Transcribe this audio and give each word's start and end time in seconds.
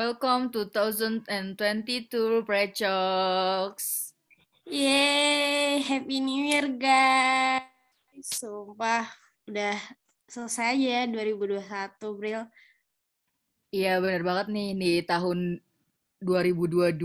Welcome 0.00 0.48
to 0.56 0.64
2022 0.72 1.28
Recox. 2.48 3.76
Yeay, 4.64 5.84
Happy 5.84 6.24
New 6.24 6.40
Year 6.48 6.72
guys. 6.72 7.68
Sumpah, 8.24 9.04
udah 9.44 9.76
selesai 10.24 10.72
aja 10.72 11.04
2021, 11.04 12.16
Bril. 12.16 12.48
Iya 13.76 14.00
bener 14.00 14.24
banget 14.24 14.48
nih 14.48 14.72
di 14.72 14.92
tahun 15.04 15.60
2022 16.24 16.96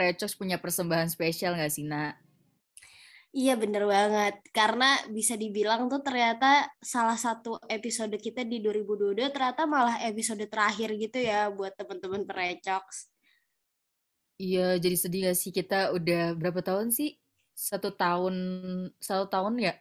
Recox 0.00 0.32
punya 0.32 0.56
persembahan 0.56 1.12
spesial 1.12 1.52
nggak 1.52 1.68
sih 1.68 1.84
Nak? 1.84 2.16
Iya 3.36 3.52
bener 3.62 3.84
banget, 3.84 4.34
karena 4.56 4.84
bisa 5.16 5.34
dibilang 5.36 5.84
tuh 5.92 6.00
ternyata 6.00 6.46
salah 6.80 7.12
satu 7.20 7.60
episode 7.68 8.16
kita 8.16 8.40
di 8.48 8.56
2022 8.64 9.28
ternyata 9.34 9.62
malah 9.68 9.96
episode 10.08 10.44
terakhir 10.48 10.88
gitu 10.96 11.18
ya 11.20 11.52
buat 11.52 11.72
teman-teman 11.76 12.24
perecoks. 12.24 12.96
Iya 14.42 14.60
jadi 14.82 14.96
sedih 15.02 15.20
gak 15.26 15.36
sih 15.42 15.50
kita 15.58 15.74
udah 15.96 16.18
berapa 16.38 16.60
tahun 16.62 16.88
sih? 16.94 17.08
Satu 17.68 17.88
tahun, 17.98 18.34
satu 19.02 19.24
tahun 19.34 19.54
ya? 19.66 19.72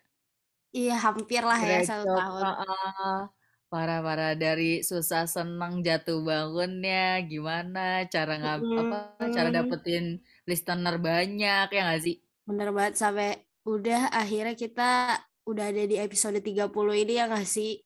Iya 0.78 0.92
hampir 1.06 1.42
lah 1.50 1.60
ya 1.72 1.78
satu 1.90 2.06
tahun. 2.18 2.48
ah, 2.62 3.30
Parah-parah 3.72 4.32
dari 4.40 4.80
susah 4.90 5.28
senang 5.28 5.74
jatuh 5.88 6.24
bangunnya, 6.24 7.20
gimana 7.32 7.80
cara 8.14 8.32
ngap 8.42 8.62
apa 8.80 8.96
cara 9.36 9.50
dapetin 9.52 10.24
listener 10.48 10.96
banyak 11.08 11.66
ya 11.76 11.80
nggak 11.86 12.02
sih? 12.06 12.16
Bener 12.48 12.72
banget 12.72 12.96
sampai 12.96 13.30
udah 13.68 14.08
akhirnya 14.10 14.56
kita 14.56 15.20
udah 15.44 15.66
ada 15.68 15.84
di 15.84 16.00
episode 16.00 16.40
30 16.40 16.72
ini 16.96 17.14
ya 17.14 17.28
nggak 17.28 17.44
sih? 17.46 17.84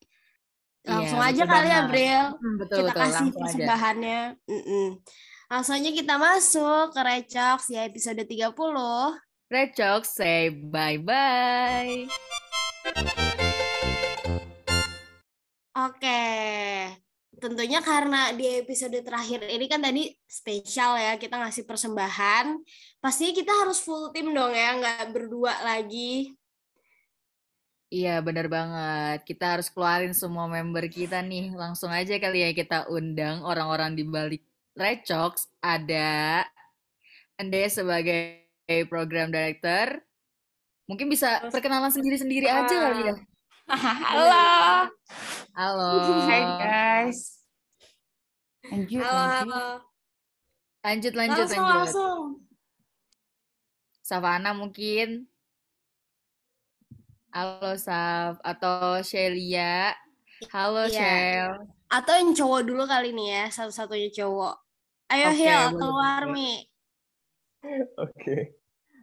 Iya 0.81 0.90
Langsung 0.98 1.22
aja 1.22 1.44
betul 1.45 1.54
kali 1.54 1.70
ya. 1.70 1.81
Bril, 1.86 2.26
Hmm, 2.38 2.56
betul 2.58 2.78
kita 2.82 2.86
betul 2.88 3.02
kasih 3.02 3.26
aja. 3.28 3.38
persembahannya. 3.38 4.22
Mm-mm. 4.45 4.88
Langsung 5.52 5.76
aja 5.78 5.89
kita 5.92 6.16
masuk 6.16 6.84
ke 6.89 7.02
Recox 7.02 7.59
ya 7.70 7.82
episode 7.84 8.22
30. 8.23 9.17
Recox 9.52 10.02
say 10.16 10.50
bye 10.50 10.98
bye. 10.98 12.08
Oke, 15.72 16.22
tentunya 17.42 17.81
karena 17.81 18.30
di 18.38 18.61
episode 18.61 18.94
terakhir 19.02 19.42
ini 19.50 19.66
kan 19.66 19.81
tadi 19.81 20.14
spesial 20.30 20.95
ya, 21.02 21.17
kita 21.17 21.42
ngasih 21.42 21.66
persembahan. 21.66 22.61
Pastinya 23.02 23.33
kita 23.33 23.52
harus 23.66 23.81
full 23.81 24.14
tim 24.14 24.30
dong 24.30 24.53
ya, 24.53 24.78
nggak 24.78 25.09
berdua 25.09 25.58
lagi. 25.66 26.38
Iya 27.92 28.23
bener 28.23 28.48
banget. 28.48 29.28
Kita 29.28 29.58
harus 29.58 29.67
keluarin 29.67 30.16
semua 30.16 30.48
member 30.48 30.88
kita 30.88 31.20
nih. 31.20 31.52
Langsung 31.52 31.92
aja 31.92 32.16
kali 32.16 32.48
ya 32.48 32.56
kita 32.56 32.88
undang 32.88 33.44
orang-orang 33.44 34.00
di 34.00 34.08
balik 34.08 34.48
Recox. 34.80 35.52
Ada 35.59 36.48
Ende 37.36 37.67
sebagai 37.67 38.48
program 38.87 39.27
director. 39.27 39.99
Mungkin 40.87 41.11
bisa 41.11 41.43
perkenalan 41.52 41.92
sendiri-sendiri 41.92 42.48
aja 42.48 42.71
kali 42.71 43.11
ya. 43.11 43.16
Halo. 44.04 44.92
Halo. 45.55 45.89
Hai 46.27 46.43
guys. 46.59 47.39
Lanjut, 48.67 48.99
Halo, 48.99 49.15
lanjut. 49.15 49.36
halo. 49.48 49.64
Lanjut, 50.82 51.14
lanjut, 51.14 51.45
Langsung, 51.48 51.64
lanjut. 51.64 51.77
langsung. 51.80 52.21
Savana 54.02 54.52
mungkin. 54.52 55.27
Halo 57.31 57.80
Sav. 57.80 58.43
Atau 58.43 58.99
Shelia. 59.04 59.95
Halo 60.52 60.87
Iya. 60.87 60.95
Shel. 60.95 61.49
Atau 61.87 62.14
yang 62.15 62.31
cowok 62.31 62.61
dulu 62.65 62.83
kali 62.87 63.11
nih 63.11 63.27
ya, 63.30 63.45
satu-satunya 63.52 64.10
cowok. 64.15 64.55
Ayo 65.11 65.27
Oke, 65.27 65.37
Hil, 65.37 65.64
keluar. 65.76 66.21
Mi. 66.27 66.52
Oke. 67.99 68.55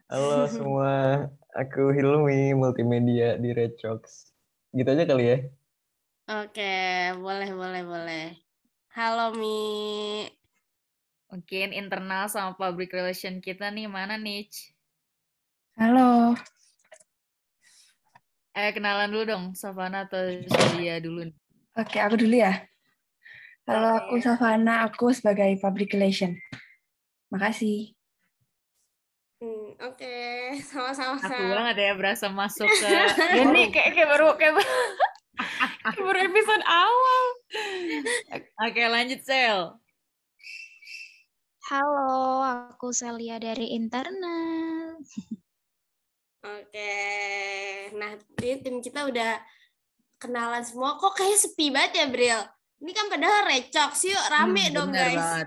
Halo 0.09 0.49
semua, 0.49 1.29
aku 1.53 1.93
Hilmi, 1.93 2.57
multimedia 2.57 3.37
di 3.37 3.53
Recox. 3.53 4.33
Gitu 4.73 4.89
aja 4.89 5.05
kali 5.09 5.25
ya. 5.25 5.39
Oke, 6.29 6.77
boleh, 7.17 7.51
boleh, 7.57 7.83
boleh. 7.89 8.27
Halo 8.93 9.33
Mi. 9.33 10.29
Mungkin 11.33 11.73
internal 11.73 12.29
sama 12.29 12.53
public 12.53 12.93
relation 12.93 13.41
kita 13.41 13.73
nih 13.73 13.89
mana 13.89 14.21
nih? 14.21 14.45
Halo. 15.81 16.37
Eh 18.53 18.73
kenalan 18.77 19.09
dulu 19.09 19.25
dong, 19.25 19.45
Savana 19.57 20.05
atau 20.05 20.21
Shelia 20.49 21.01
dulu 21.01 21.33
nih. 21.33 21.37
Oke, 21.79 21.97
aku 22.01 22.21
dulu 22.21 22.37
ya. 22.37 22.69
Halo, 23.65 24.01
aku. 24.01 24.21
Savana, 24.21 24.85
aku 24.89 25.13
sebagai 25.17 25.57
public 25.61 25.97
relation. 25.97 26.37
Makasih. 27.33 27.98
Hmm, 29.39 29.71
Oke, 29.87 30.15
sama-sama. 30.71 31.23
Aku 31.23 31.31
banget 31.47 31.77
ya 31.79 31.93
berasa 31.95 32.27
masuk 32.27 32.67
ke 32.67 32.91
nih 33.55 33.71
kayak 33.71 33.91
kayak 33.95 34.09
baru 34.11 34.35
kayak 34.35 34.59
baru, 34.59 34.75
kayak 35.95 36.03
baru 36.03 36.19
episode 36.27 36.65
awal. 36.67 37.23
Oke 38.59 38.83
lanjut 38.83 39.21
Sel. 39.23 39.79
Halo, 41.71 42.43
aku 42.73 42.91
Celia 42.91 43.39
dari 43.39 43.79
internal. 43.79 44.99
Oke, 46.43 46.95
nah 47.95 48.17
di 48.35 48.59
tim 48.59 48.81
kita 48.81 49.07
udah 49.07 49.39
kenalan 50.19 50.65
semua. 50.65 50.97
Kok 50.97 51.15
kayak 51.15 51.39
sepi 51.39 51.69
banget 51.69 51.93
ya, 51.95 52.07
Bril? 52.09 52.41
Ini 52.79 52.91
kan 52.91 53.07
padahal 53.07 53.47
recok 53.47 53.93
sih, 53.93 54.11
yuk 54.11 54.25
rame 54.33 54.67
Hmm, 54.67 54.75
dong 54.75 54.91
bener 54.91 55.03
guys. 55.05 55.19
banget. 55.19 55.47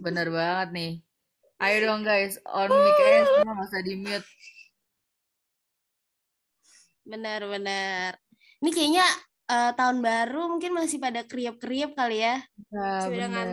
Bener 0.00 0.26
banget 0.32 0.68
nih. 0.72 0.92
Ayo 1.58 1.90
dong 1.90 2.06
guys, 2.06 2.38
on 2.46 2.70
mic 2.70 2.98
aja 3.02 3.22
semua 3.26 3.52
nggak 3.58 3.66
usah 3.66 3.82
di 3.82 3.94
mute. 3.98 4.28
Bener-bener. 7.02 8.14
Ini 8.62 8.70
kayaknya 8.70 9.06
eh, 9.50 9.70
tahun 9.74 9.98
baru 9.98 10.42
mungkin 10.54 10.70
masih 10.76 11.02
pada 11.02 11.26
kriep-kriep 11.26 11.98
kali 11.98 12.22
ya. 12.22 12.38
Nah, 12.70 13.10
Sudah 13.10 13.26
bener. 13.26 13.48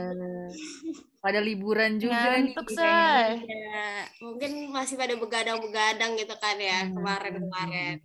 Pada 1.18 1.40
liburan 1.42 1.98
juga 1.98 2.38
nih 2.38 2.54
Ngantuk, 2.54 2.66
kayaknya. 2.78 2.94
say. 3.42 3.50
Ya, 3.50 3.86
mungkin 4.22 4.52
masih 4.70 4.96
pada 5.02 5.14
begadang-begadang 5.18 6.12
gitu 6.22 6.36
kan 6.38 6.62
ya 6.62 6.86
Hmm. 6.86 6.94
kemarin-kemarin. 6.94 7.98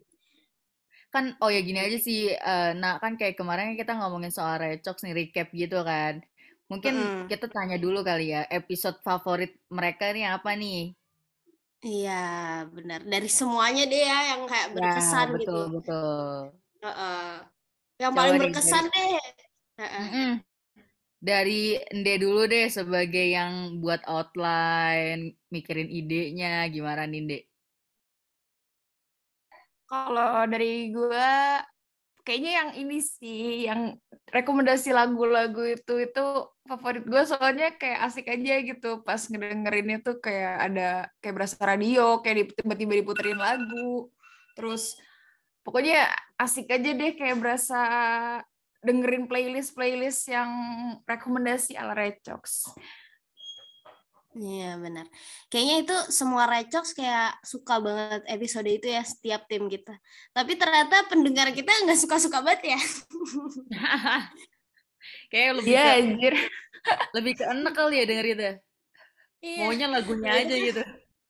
Kan, 1.10 1.34
oh 1.42 1.50
ya 1.50 1.60
gini 1.60 1.76
aja 1.82 1.98
sih, 2.00 2.32
eh, 2.32 2.70
nah 2.78 2.96
kan 3.02 3.18
kayak 3.20 3.34
kemarin 3.36 3.74
kita 3.76 3.98
ngomongin 3.98 4.30
soal 4.32 4.56
Recox 4.62 5.02
nih, 5.04 5.12
recap 5.12 5.50
gitu 5.52 5.82
kan. 5.84 6.22
Mungkin 6.70 6.94
Mm-mm. 6.94 7.30
kita 7.30 7.46
tanya 7.56 7.76
dulu 7.84 7.98
kali 8.08 8.24
ya, 8.34 8.40
episode 8.58 8.98
favorit 9.06 9.52
mereka 9.78 10.04
nih 10.16 10.26
apa 10.36 10.50
nih? 10.62 10.78
Iya, 11.86 12.10
benar. 12.76 13.00
Dari 13.12 13.28
semuanya 13.38 13.80
deh 13.90 14.00
ya 14.10 14.16
yang 14.30 14.42
kayak 14.50 14.68
Ya, 14.76 14.76
berkesan 14.76 15.28
gitu. 15.42 15.58
betul, 15.58 15.62
betul. 15.74 16.60
Heeh. 16.84 17.32
Yang 18.02 18.12
Coba 18.12 18.18
paling 18.18 18.36
nih, 18.42 18.52
dari, 18.62 18.74
berkesan 18.74 18.84
deh. 18.94 19.10
Heeh. 19.80 20.04
Mm-mm. 20.04 20.30
Dari 21.28 21.60
Ende 21.92 22.14
dulu 22.24 22.40
deh 22.52 22.66
sebagai 22.78 23.26
yang 23.36 23.52
buat 23.82 24.00
outline, 24.14 25.22
mikirin 25.54 25.88
idenya, 26.00 26.52
gimana 26.74 27.02
nih 27.10 27.20
Ende? 27.22 27.38
Kalau 29.90 30.46
dari 30.52 30.88
gue, 30.94 31.30
kayaknya 32.24 32.50
yang 32.60 32.70
ini 32.80 32.96
sih, 33.02 33.66
yang 33.68 33.80
rekomendasi 34.30 34.94
lagu-lagu 34.94 35.62
itu 35.66 35.94
itu 35.98 36.24
favorit 36.66 37.02
gue 37.02 37.22
soalnya 37.26 37.74
kayak 37.74 38.06
asik 38.06 38.30
aja 38.30 38.54
gitu 38.62 39.02
pas 39.02 39.18
ngedengerinnya 39.26 39.98
tuh 40.06 40.22
kayak 40.22 40.70
ada 40.70 40.90
kayak 41.18 41.34
berasa 41.34 41.58
radio, 41.58 42.22
kayak 42.22 42.54
tiba-tiba 42.54 43.02
diputerin 43.02 43.38
lagu, 43.38 44.08
terus 44.54 44.94
pokoknya 45.66 46.06
asik 46.38 46.70
aja 46.70 46.90
deh 46.94 47.12
kayak 47.18 47.36
berasa 47.42 47.80
dengerin 48.80 49.28
playlist-playlist 49.28 50.32
yang 50.32 50.50
rekomendasi 51.04 51.76
ala 51.76 51.92
Recox. 51.92 52.72
Iya 54.30 54.78
benar. 54.78 55.10
Kayaknya 55.50 55.76
itu 55.82 55.96
semua 56.14 56.46
Recox 56.46 56.94
kayak 56.94 57.42
suka 57.42 57.82
banget 57.82 58.22
episode 58.30 58.68
itu 58.70 58.86
ya 58.86 59.02
setiap 59.02 59.50
tim 59.50 59.66
kita. 59.66 59.98
Tapi 60.30 60.54
ternyata 60.54 61.02
pendengar 61.10 61.50
kita 61.50 61.70
nggak 61.82 61.98
suka-suka 61.98 62.38
banget 62.38 62.78
ya. 62.78 62.80
Kayak 65.30 65.50
lebih 65.62 65.72
Iya 65.74 65.82
ke 65.82 65.92
anjir. 65.98 66.34
lebih 67.16 67.32
ke 67.38 67.44
enak 67.46 67.72
kali 67.74 67.94
ya 67.98 68.04
denger 68.06 68.26
itu. 68.30 68.42
Iya. 69.40 69.58
Maunya 69.66 69.86
lagunya 69.90 70.30
aja 70.30 70.54
gitu. 70.54 70.82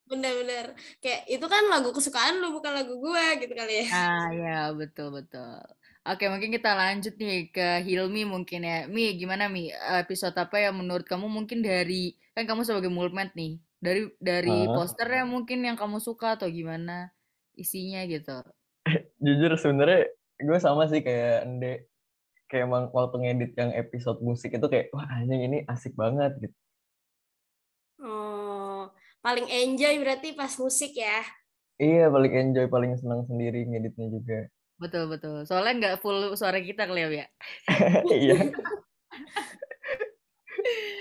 Bener-bener. 0.05 0.65
Kayak 1.01 1.21
itu 1.25 1.45
kan 1.49 1.63
lagu 1.73 1.89
kesukaan 1.95 2.37
lu 2.37 2.53
bukan 2.53 2.71
lagu 2.75 2.93
gua 3.01 3.33
gitu 3.41 3.53
kali 3.55 3.81
ya. 3.81 3.85
Ah 3.89 4.27
ya 4.29 4.57
betul 4.77 5.09
betul. 5.09 5.57
Oke 6.01 6.25
mungkin 6.33 6.49
kita 6.49 6.73
lanjut 6.73 7.13
nih 7.13 7.53
ke 7.53 7.85
Hilmi 7.85 8.25
mungkin 8.25 8.65
ya. 8.65 8.89
Mi 8.89 9.13
gimana 9.13 9.45
Mi 9.45 9.69
episode 10.01 10.33
apa 10.33 10.57
yang 10.57 10.81
menurut 10.81 11.05
kamu 11.05 11.29
mungkin 11.29 11.61
dari 11.61 12.17
kan 12.33 12.49
kamu 12.49 12.65
sebagai 12.65 12.89
mulmet 12.89 13.37
nih 13.37 13.61
dari 13.77 14.09
dari 14.17 14.65
Hah? 14.65 14.81
posternya 14.81 15.29
mungkin 15.29 15.61
yang 15.61 15.77
kamu 15.77 16.01
suka 16.01 16.41
atau 16.41 16.49
gimana 16.49 17.13
isinya 17.53 18.01
gitu. 18.09 18.33
Jujur 19.23 19.53
sebenarnya 19.61 20.09
gue 20.41 20.57
sama 20.57 20.89
sih 20.89 21.05
kayak 21.05 21.45
Ende. 21.45 21.73
Kayak 22.49 22.67
emang 22.67 22.83
waktu 22.91 23.15
ngedit 23.21 23.53
yang 23.55 23.71
episode 23.77 24.19
musik 24.19 24.51
itu 24.51 24.67
kayak, 24.67 24.91
wah 24.91 25.07
anjing 25.07 25.39
ini 25.39 25.63
asik 25.71 25.95
banget 25.95 26.35
gitu. 26.43 26.57
Oh, 28.03 28.91
paling 29.23 29.47
enjoy 29.47 30.01
berarti 30.03 30.35
pas 30.35 30.51
musik 30.59 30.97
ya. 30.97 31.23
Iya, 31.79 32.11
paling 32.11 32.33
enjoy, 32.35 32.65
paling 32.67 32.91
senang 32.99 33.23
sendiri 33.23 33.63
ngeditnya 33.69 34.07
juga. 34.11 34.39
Betul 34.81 35.03
betul. 35.07 35.45
Soalnya 35.45 35.73
nggak 35.77 35.95
full 36.01 36.33
suara 36.33 36.57
kita 36.57 36.89
kali 36.89 37.05
ya. 37.05 37.27
Iya. 38.09 38.49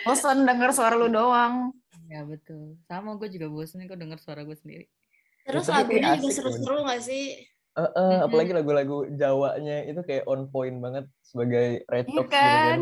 Bosan 0.04 0.44
denger 0.44 0.70
suara 0.72 0.94
lu 0.96 1.08
doang. 1.08 1.72
Ya 2.08 2.24
betul. 2.24 2.76
Sama 2.84 3.16
gue 3.16 3.28
juga 3.30 3.46
bosen 3.48 3.80
nih 3.80 3.88
kok 3.88 4.00
denger 4.00 4.18
suara 4.20 4.42
gue 4.42 4.56
sendiri. 4.56 4.84
Terus 5.46 5.66
tapi 5.66 5.96
lagunya 5.96 6.20
juga 6.20 6.34
seru-seru 6.34 6.76
nggak 6.84 7.00
sih? 7.00 7.24
Eh, 7.70 7.80
eh, 7.80 7.86
Mm-mm. 7.86 8.24
apalagi 8.26 8.50
lagu-lagu 8.50 8.96
Jawanya 9.14 9.86
itu 9.86 10.02
kayak 10.02 10.26
on 10.26 10.50
point 10.50 10.74
banget 10.82 11.06
sebagai 11.22 11.80
Iya 11.80 11.86
Retox 11.86 12.26
gitu 12.26 12.34
kan? 12.34 12.78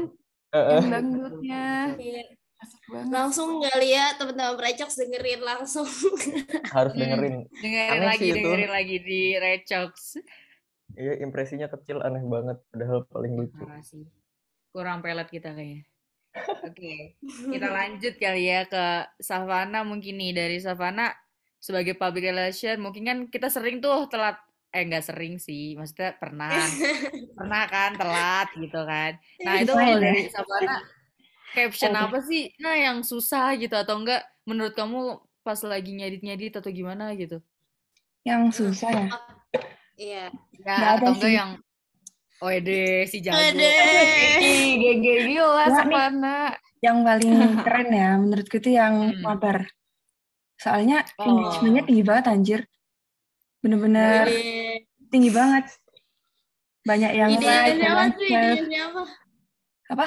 Eh, 0.49 0.59
eh. 0.59 0.81
Yang 0.81 0.89
dangdutnya. 0.91 1.65
Iya. 2.01 2.23
Asik 2.59 2.83
banget. 2.91 3.13
Langsung 3.15 3.49
nggak 3.61 3.77
lihat 3.79 4.13
teman-teman 4.19 4.57
Recox 4.59 4.91
dengerin 4.97 5.43
langsung. 5.45 5.87
harus 6.75 6.93
Hmm. 6.97 7.01
dengerin. 7.05 7.35
Dengerin 7.53 7.91
Aneh 7.95 8.09
lagi 8.09 8.19
sih 8.19 8.31
itu. 8.33 8.39
dengerin 8.43 8.73
lagi 8.73 8.97
di 8.99 9.21
Recox. 9.37 9.93
Iya, 10.99 11.23
impresinya 11.23 11.71
kecil 11.71 12.03
aneh 12.03 12.27
banget, 12.27 12.59
padahal 12.75 13.07
paling 13.07 13.39
lucu. 13.39 13.63
Kurang 14.75 14.99
pelet 14.99 15.31
kita 15.31 15.55
kayaknya. 15.55 15.87
Oke, 16.67 17.19
kita 17.55 17.69
lanjut 17.71 18.15
kali 18.19 18.51
ya 18.51 18.67
ke 18.67 19.07
Savana 19.23 19.87
mungkin 19.87 20.19
nih. 20.19 20.35
Dari 20.35 20.59
Savana 20.59 21.15
sebagai 21.59 21.95
public 21.95 22.31
relation 22.31 22.79
mungkin 22.83 23.03
kan 23.07 23.19
kita 23.31 23.47
sering 23.47 23.79
tuh 23.79 24.11
telat. 24.11 24.39
Eh 24.69 24.85
nggak 24.85 25.07
sering 25.07 25.41
sih 25.41 25.79
maksudnya 25.79 26.19
pernah. 26.21 26.53
Pernah 27.39 27.65
kan 27.71 27.95
telat 27.97 28.49
gitu 28.59 28.81
kan. 28.85 29.17
Nah 29.47 29.55
itu 29.63 29.73
Lumayan 29.73 29.97
ya. 29.97 30.03
dari 30.03 30.23
Savana 30.29 30.77
caption 31.55 31.95
apa 31.97 32.19
sih? 32.21 32.53
Nah 32.61 32.75
yang 32.77 32.99
susah 33.01 33.57
gitu 33.57 33.73
atau 33.79 33.97
enggak 34.03 34.27
menurut 34.45 34.75
kamu 34.77 35.23
pas 35.47 35.59
lagi 35.65 35.97
nyedit-nyedit 35.97 36.61
atau 36.61 36.69
gimana 36.69 37.15
gitu? 37.17 37.41
Yang 38.27 38.61
susah 38.61 38.91
ya. 38.93 39.07
Iya. 39.99 40.31
ya 40.31 40.59
Nggak 40.63 40.77
ada 40.79 40.89
atau 40.95 41.11
enggak 41.11 41.27
sih. 41.27 41.35
yang 41.35 41.51
Wede 42.39 42.83
si 43.11 43.19
jago. 43.19 43.35
Ih, 43.35 44.79
GG 44.79 45.07
gila. 45.27 45.65
Savana. 45.75 46.55
Yang 46.79 46.97
paling 47.03 47.35
keren 47.67 47.89
ya 47.91 48.11
menurutku 48.15 48.57
itu 48.57 48.71
yang 48.71 48.95
Hmm. 49.11 49.23
mabar. 49.27 49.67
Soalnya 50.55 51.03
Oh. 51.19 51.27
engagementnya 51.27 51.83
tinggi 51.83 52.05
banget 52.07 52.25
anjir. 52.31 52.61
Bener-bener 53.59 54.31
tinggi 55.11 55.35
banget. 55.35 55.67
Banyak 56.87 57.11
yang 57.13 57.31
like. 57.35 57.75
Idenya 57.75 58.55
siapa? 58.63 59.03
Apa? 59.91 60.07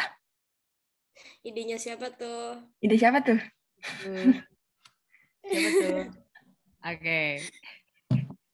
Idenya 1.43 1.77
siapa 1.77 2.07
tuh? 2.15 2.63
Ide 2.79 2.95
siapa 2.95 3.19
tuh? 3.19 3.39
Tuh. 3.99 4.39
Siapa 5.43 5.69
tuh? 5.83 5.99
Oke. 6.95 7.21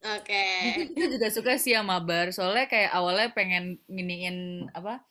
Oke. 0.04 0.38
Jujur 0.64 0.86
kita 0.94 1.06
juga 1.14 1.28
suka 1.36 1.52
sih 1.64 1.74
sama 1.78 1.96
bar, 2.08 2.28
soalnya 2.36 2.66
kayak 2.72 2.92
awalnya 2.98 3.28
pengen 3.38 3.64
nginiin 3.94 4.38
apa? 4.78 5.06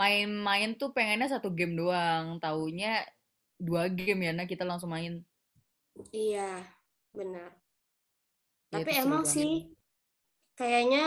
Main-main 0.00 0.70
tuh 0.80 0.90
pengennya 0.96 1.28
satu 1.34 1.48
game 1.58 1.74
doang, 1.80 2.26
taunya 2.44 2.88
dua 3.66 3.82
game 3.96 4.20
ya, 4.26 4.32
nah 4.36 4.46
kita 4.52 4.64
langsung 4.70 4.90
main. 4.94 5.14
Iya, 6.12 6.48
benar. 7.16 7.50
Ya, 8.70 8.84
Tapi 8.84 8.90
emang 9.02 9.24
banget. 9.24 9.34
sih 9.34 9.50
kayaknya 10.58 11.04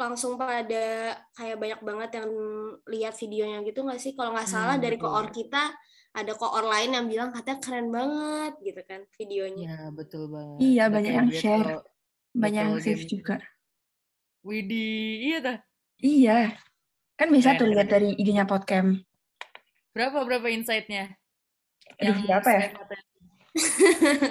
langsung 0.00 0.32
pada 0.40 0.84
kayak 1.36 1.56
banyak 1.62 1.80
banget 1.88 2.10
yang 2.22 2.30
lihat 2.92 3.14
videonya 3.20 3.58
gitu 3.68 3.78
nggak 3.86 4.00
sih? 4.04 4.12
Kalau 4.16 4.30
nggak 4.34 4.50
salah 4.54 4.76
Hmm, 4.76 4.84
dari 4.84 4.96
koor 5.02 5.26
kita 5.38 5.62
ada 6.18 6.32
koor 6.40 6.64
lain 6.72 6.90
yang 6.96 7.06
bilang 7.12 7.30
katanya 7.34 7.58
keren 7.64 7.88
banget 7.96 8.52
gitu 8.66 8.80
kan 8.90 9.00
videonya. 9.18 9.66
Ya, 9.66 9.76
betul 9.98 10.22
banget. 10.34 10.66
Iya, 10.66 10.82
banyak 10.94 11.12
yang 11.18 11.30
share. 11.40 11.68
tuh 11.68 11.80
Banyak 12.34 12.60
yang 12.62 12.72
betul 12.78 12.94
game. 12.94 13.08
juga. 13.10 13.36
Widih, 14.40 15.04
iya 15.20 15.38
dah. 15.42 15.58
Iya. 16.00 16.38
Kan 17.20 17.28
bisa 17.28 17.52
Keren, 17.52 17.60
tuh 17.60 17.66
lihat 17.68 17.88
dari 17.92 18.16
IG-nya 18.16 18.48
podcast. 18.48 19.04
Berapa 19.92 20.24
berapa 20.24 20.48
insight-nya? 20.48 21.12
Aduh, 22.00 22.06
Yang 22.06 22.18
berapa 22.24 22.48
ya? 22.48 22.66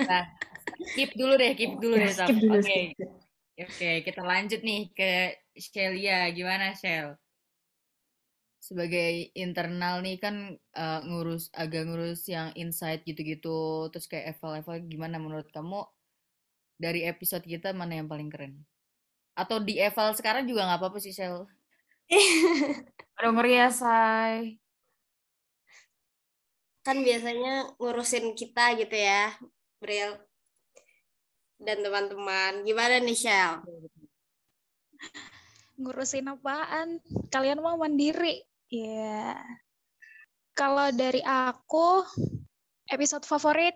Nah, 0.10 0.24
skip 0.96 1.12
dulu 1.14 1.34
deh, 1.38 1.52
skip 1.54 1.74
dulu 1.78 1.96
Ya, 2.00 2.04
deh, 2.08 2.14
skip 2.16 2.38
dulu, 2.40 2.58
Oke. 2.58 2.66
skip. 2.66 3.10
Oke, 3.60 3.92
kita 4.08 4.22
lanjut 4.24 4.62
nih 4.64 4.82
ke 4.96 5.12
Shelia. 5.54 6.32
Gimana, 6.32 6.72
Shell? 6.74 7.20
Sebagai 8.64 9.36
internal 9.36 10.00
nih 10.00 10.18
kan 10.18 10.56
eh, 10.56 11.00
ngurus 11.04 11.52
agak 11.52 11.86
ngurus 11.86 12.24
yang 12.32 12.56
insight 12.56 13.04
gitu-gitu, 13.04 13.92
terus 13.92 14.08
kayak 14.08 14.40
eval-eval 14.40 14.80
gimana 14.88 15.20
menurut 15.20 15.52
kamu 15.52 15.84
dari 16.80 17.04
episode 17.04 17.44
kita 17.44 17.76
mana 17.76 18.00
yang 18.00 18.08
paling 18.08 18.32
keren? 18.32 18.56
Atau 19.36 19.60
di 19.60 19.78
eval 19.78 20.16
sekarang 20.16 20.48
juga 20.48 20.64
nggak 20.64 20.80
apa-apa 20.80 21.00
sih, 21.04 21.12
Shell. 21.12 21.44
Aduh 23.20 23.32
ngeri 23.36 23.60
ya, 23.60 23.70
say. 23.70 24.58
kan 26.80 27.06
biasanya 27.06 27.70
ngurusin 27.78 28.34
kita 28.34 28.74
gitu 28.80 28.96
ya, 28.98 29.30
Bril 29.78 30.18
dan 31.60 31.84
teman-teman. 31.84 32.64
Gimana 32.64 33.04
nih 33.04 33.20
Shell? 33.20 33.62
Ngurusin 35.78 36.32
apaan? 36.32 37.04
Kalian 37.30 37.62
mau 37.62 37.76
mandiri? 37.76 38.42
Ya. 38.72 39.38
Kalau 40.56 40.92
dari 40.92 41.24
aku, 41.24 42.04
episode 42.90 43.24
favorit 43.24 43.76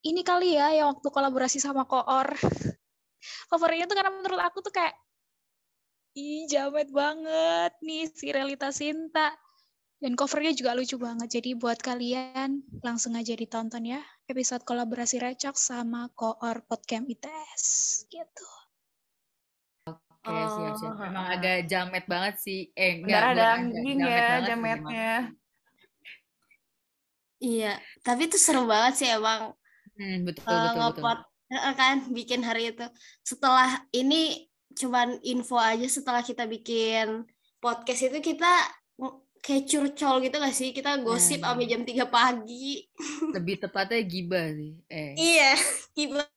ini 0.00 0.24
kali 0.24 0.56
ya 0.56 0.72
yang 0.72 0.96
waktu 0.96 1.08
kolaborasi 1.12 1.60
sama 1.60 1.84
Koor. 1.84 2.32
Favoritnya 3.52 3.84
tuh 3.84 3.96
karena 3.98 4.12
menurut 4.14 4.40
aku 4.40 4.64
tuh 4.64 4.72
kayak 4.72 4.96
ih 6.16 6.48
jamet 6.48 6.88
banget 6.90 7.72
nih 7.84 8.08
si 8.08 8.32
Relita 8.32 8.72
Sinta. 8.72 9.36
Dan 10.00 10.16
covernya 10.16 10.56
juga 10.56 10.72
lucu 10.72 10.96
banget. 10.96 11.28
Jadi 11.28 11.52
buat 11.60 11.76
kalian 11.76 12.64
langsung 12.80 13.12
aja 13.20 13.36
ditonton 13.36 13.84
ya 13.84 14.00
episode 14.24 14.64
kolaborasi 14.64 15.20
Recok 15.20 15.60
sama 15.60 16.08
Koor 16.16 16.64
Podcast 16.64 17.04
ITS 17.04 17.64
gitu. 18.08 18.48
Oke, 19.92 20.32
siap, 20.32 20.74
siap. 20.80 20.92
Oh, 20.96 21.04
Emang 21.04 21.26
heeh. 21.28 21.36
agak 21.36 21.58
jamet 21.68 22.04
banget 22.08 22.34
sih. 22.40 22.60
Eh, 22.72 23.04
enggak, 23.04 23.36
daging 23.36 24.00
jamet 24.00 24.08
ya 24.08 24.24
sih 24.24 24.48
jametnya. 24.48 25.12
Iya, 27.40 27.72
tapi 28.04 28.28
itu 28.28 28.36
seru 28.36 28.68
banget 28.68 29.00
sih 29.00 29.08
emang 29.08 29.56
Hmm, 30.00 30.24
betul, 30.24 30.48
eh, 30.48 30.48
betul, 30.48 30.72
betul. 30.72 31.02
ngepot 31.04 31.18
eh, 31.52 31.74
kan 31.76 31.96
bikin 32.08 32.40
hari 32.40 32.72
itu. 32.72 32.86
Setelah 33.20 33.84
ini 33.92 34.48
cuman 34.72 35.20
info 35.20 35.60
aja 35.60 35.84
setelah 35.84 36.24
kita 36.24 36.48
bikin 36.48 37.28
podcast 37.60 38.08
itu 38.08 38.32
kita 38.32 38.48
kayak 39.40 39.68
curcol 39.68 40.24
gitu 40.24 40.36
gak 40.36 40.56
sih? 40.56 40.72
Kita 40.72 40.96
gosip 41.00 41.44
Nah. 41.44 41.52
sampai 41.52 41.68
jam 41.68 41.84
3 41.84 42.08
pagi. 42.08 42.88
Lebih 43.36 43.60
tepatnya 43.60 44.00
gibah 44.04 44.48
sih. 44.52 44.72
Eh. 44.88 45.12
Iya, 45.16 45.50
gimana? 45.96 46.28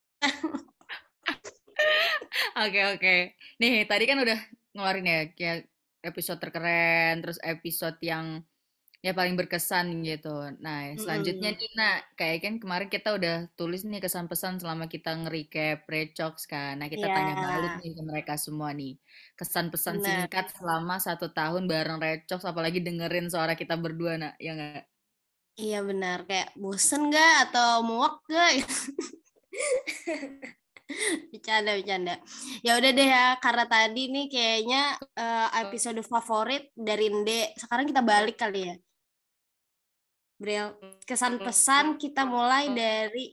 Oke 2.64 2.80
oke. 2.96 3.16
Nih 3.60 3.84
tadi 3.88 4.04
kan 4.08 4.18
udah 4.20 4.40
ngeluarin 4.74 5.08
ya 5.08 5.20
kayak 5.36 5.68
episode 6.04 6.40
terkeren, 6.40 7.24
terus 7.24 7.40
episode 7.40 7.96
yang 8.04 8.44
ya 9.04 9.12
paling 9.12 9.36
berkesan 9.36 10.00
gitu. 10.08 10.32
Nah 10.64 10.96
selanjutnya 10.96 11.52
Mm-mm. 11.52 11.60
nih 11.60 11.72
Nak, 11.76 11.98
kayak 12.16 12.38
kan 12.44 12.54
kemarin 12.64 12.88
kita 12.88 13.10
udah 13.20 13.36
tulis 13.60 13.84
nih 13.84 14.00
kesan-pesan 14.00 14.64
selama 14.64 14.88
kita 14.88 15.12
nge-recap 15.20 15.84
Recox 15.92 16.48
kan. 16.48 16.80
Nah 16.80 16.88
kita 16.88 17.12
tanya 17.12 17.36
Iya. 17.36 17.38
balik 17.38 17.74
nih 17.84 17.92
ke 18.00 18.04
mereka 18.08 18.34
semua 18.40 18.72
nih. 18.72 18.96
Kesan-pesan 19.36 20.00
Benar. 20.00 20.08
singkat 20.08 20.46
selama 20.56 20.96
satu 21.04 21.28
tahun 21.36 21.68
bareng 21.68 22.00
Recox, 22.00 22.48
apalagi 22.48 22.80
dengerin 22.80 23.28
suara 23.28 23.60
kita 23.60 23.76
berdua 23.76 24.16
nak, 24.16 24.34
ya 24.40 24.56
nggak? 24.56 24.88
Iya 25.54 25.86
benar, 25.86 26.26
kayak 26.26 26.50
bosen 26.58 27.14
nggak 27.14 27.52
atau 27.52 27.86
muak 27.86 28.26
nggak? 28.26 28.52
bercanda 31.32 31.72
bercanda. 31.78 32.14
Ya 32.66 32.72
udah 32.80 32.92
deh 32.98 33.08
ya, 33.08 33.26
karena 33.44 33.66
tadi 33.70 34.02
nih 34.14 34.26
kayaknya 34.34 34.82
uh, 35.18 35.48
episode 35.64 36.00
favorit 36.06 36.70
dari 36.74 37.10
Nde. 37.12 37.54
Sekarang 37.60 37.86
kita 37.90 38.02
balik 38.02 38.38
kali 38.40 38.72
ya. 38.72 38.76
Bril, 40.44 40.76
kesan 41.08 41.40
pesan 41.40 41.96
kita 41.96 42.28
mulai 42.28 42.68
dari 42.76 43.32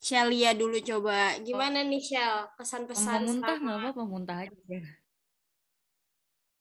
Shelia 0.00 0.56
dulu 0.56 0.80
coba. 0.80 1.36
Gimana 1.44 1.84
nih 1.84 2.00
Shell? 2.00 2.56
Kesan 2.56 2.88
pesan 2.88 3.28
muntah 3.28 3.60
nggak 3.60 3.76
apa-apa, 3.76 4.02
muntah 4.08 4.38
aja. 4.48 4.78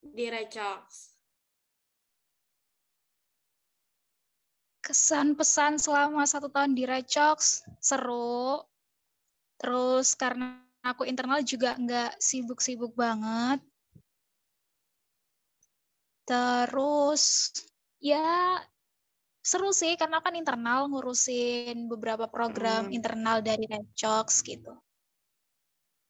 Di 0.03 0.25
Recox. 0.27 1.13
kesan 4.83 5.39
pesan 5.39 5.79
selama 5.79 6.27
satu 6.27 6.51
tahun 6.51 6.75
di 6.75 6.83
Recox 6.83 7.63
seru 7.79 8.59
terus 9.55 10.11
karena 10.11 10.59
aku 10.83 11.07
internal 11.07 11.39
juga 11.39 11.79
nggak 11.79 12.19
sibuk-sibuk 12.19 12.91
banget 12.91 13.63
terus 16.27 17.55
ya 18.03 18.59
seru 19.43 19.75
sih 19.75 19.99
karena 19.99 20.23
kan 20.23 20.33
internal 20.39 20.87
ngurusin 20.87 21.91
beberapa 21.91 22.31
program 22.31 22.87
hmm. 22.87 22.95
internal 22.95 23.43
dari 23.43 23.67
Recox 23.67 24.41
gitu. 24.41 24.73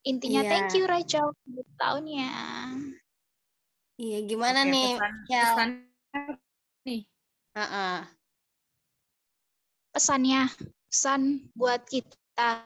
Intinya 0.06 0.46
yeah. 0.46 0.52
thank 0.54 0.78
you 0.78 0.86
Recox 0.86 1.34
untuk 1.50 1.68
tahunnya. 1.82 2.32
Iya 3.98 4.20
gimana 4.30 4.64
Oke, 4.66 4.72
nih 4.72 4.90
pesan, 4.98 5.14
ya 5.30 5.44
pesan 5.44 5.70
nih. 6.86 7.02
Uh 7.54 7.62
-uh 7.62 7.98
pesannya 9.94 10.50
pesan 10.90 11.54
buat 11.54 11.86
kita. 11.86 12.66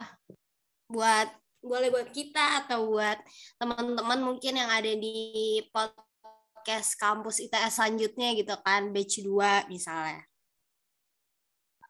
Buat 0.87 1.27
boleh 1.59 1.91
buat 1.91 2.15
kita 2.15 2.63
atau 2.63 2.95
buat 2.95 3.19
teman-teman 3.59 4.23
mungkin 4.23 4.55
yang 4.55 4.71
ada 4.71 4.95
di 4.95 5.59
podcast 5.67 6.95
kampus 6.95 7.43
ITS 7.43 7.75
selanjutnya 7.75 8.31
gitu 8.39 8.55
kan 8.63 8.95
batch 8.95 9.19
2 9.19 9.67
misalnya 9.67 10.23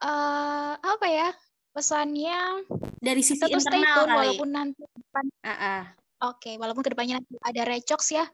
uh, 0.04 0.74
apa 0.78 1.08
ya 1.08 1.30
pesannya 1.72 2.66
dari 2.98 3.22
sisi 3.22 3.46
tetap 3.46 3.62
internal 3.62 3.70
stay 3.70 3.84
tune 3.86 4.10
kali. 4.10 4.18
walaupun 4.18 4.50
nanti 4.50 4.82
depan 4.82 5.26
uh 5.30 5.50
-uh. 5.50 5.82
oke 6.26 6.38
okay, 6.42 6.54
walaupun 6.58 6.82
ke 6.82 6.92
depannya 6.94 7.22
nanti 7.22 7.36
ada 7.42 7.62
recox 7.70 8.02
ya 8.14 8.26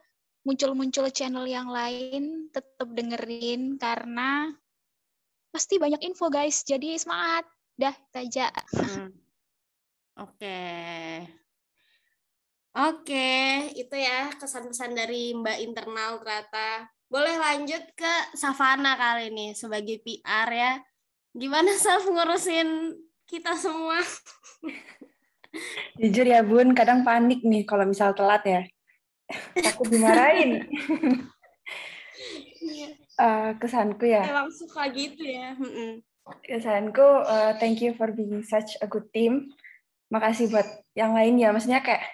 muncul-muncul 0.43 1.07
channel 1.11 1.47
yang 1.47 1.71
lain 1.71 2.51
tetap 2.51 2.87
dengerin 2.91 3.79
karena 3.79 4.51
pasti 5.53 5.77
banyak 5.77 6.01
info 6.01 6.33
guys. 6.33 6.65
Jadi 6.65 6.97
semangat. 6.97 7.45
Dah, 7.77 7.93
kita 7.93 8.19
aja. 8.25 8.45
Hmm. 8.73 9.09
Oke. 10.17 10.61
Oke, 12.73 13.29
itu 13.77 13.95
ya 13.97 14.33
kesan-kesan 14.33 14.97
dari 14.97 15.37
Mbak 15.37 15.57
internal 15.61 16.17
ternyata. 16.17 16.89
Boleh 17.05 17.37
lanjut 17.37 17.85
ke 17.93 18.13
Savana 18.33 18.97
kali 18.97 19.29
ini 19.29 19.53
sebagai 19.53 20.01
PR 20.01 20.49
ya. 20.49 20.73
Gimana 21.33 21.73
Saf 21.73 22.05
ngurusin 22.05 22.93
kita 23.25 23.57
semua? 23.57 23.97
Jujur 25.97 26.29
ya 26.29 26.45
Bun, 26.45 26.77
kadang 26.77 27.01
panik 27.01 27.41
nih 27.41 27.65
kalau 27.65 27.89
misal 27.89 28.13
telat 28.13 28.45
ya. 28.45 28.61
Takut 29.57 29.89
dimarahin. 29.89 30.69
uh, 33.17 33.57
kesanku 33.57 34.05
ya. 34.05 34.29
Emang 34.29 34.53
suka 34.53 34.85
gitu 34.93 35.25
ya. 35.25 35.57
Kesanku, 36.45 37.25
uh, 37.25 37.57
thank 37.57 37.81
you 37.81 37.97
for 37.97 38.13
being 38.13 38.45
such 38.45 38.77
a 38.77 38.85
good 38.85 39.09
team. 39.09 39.49
Makasih 40.13 40.53
buat 40.53 40.69
yang 40.93 41.17
lain 41.17 41.41
ya, 41.41 41.49
maksudnya 41.49 41.81
kayak 41.81 42.05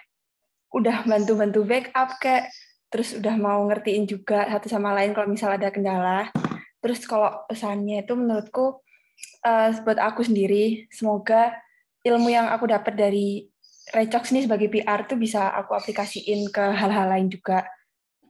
udah 0.72 1.04
bantu-bantu 1.04 1.60
backup 1.68 2.16
kayak 2.24 2.48
terus 2.88 3.20
udah 3.20 3.36
mau 3.36 3.60
ngertiin 3.68 4.08
juga 4.08 4.48
satu 4.48 4.72
sama 4.72 4.96
lain 4.96 5.12
kalau 5.12 5.28
misal 5.28 5.52
ada 5.52 5.68
kendala. 5.68 6.32
Terus 6.80 7.04
kalau 7.04 7.44
pesannya 7.52 8.00
itu 8.00 8.16
menurutku 8.16 8.80
uh, 9.44 9.70
buat 9.84 9.98
aku 10.00 10.24
sendiri, 10.26 10.88
semoga 10.92 11.56
ilmu 12.04 12.28
yang 12.32 12.48
aku 12.48 12.68
dapat 12.68 12.96
dari 12.96 13.48
Recox 13.90 14.30
nih 14.30 14.46
sebagai 14.46 14.70
PR 14.70 15.02
tuh 15.02 15.18
bisa 15.18 15.50
aku 15.50 15.74
aplikasiin 15.74 16.46
ke 16.54 16.62
hal-hal 16.62 17.10
lain 17.10 17.26
juga. 17.26 17.66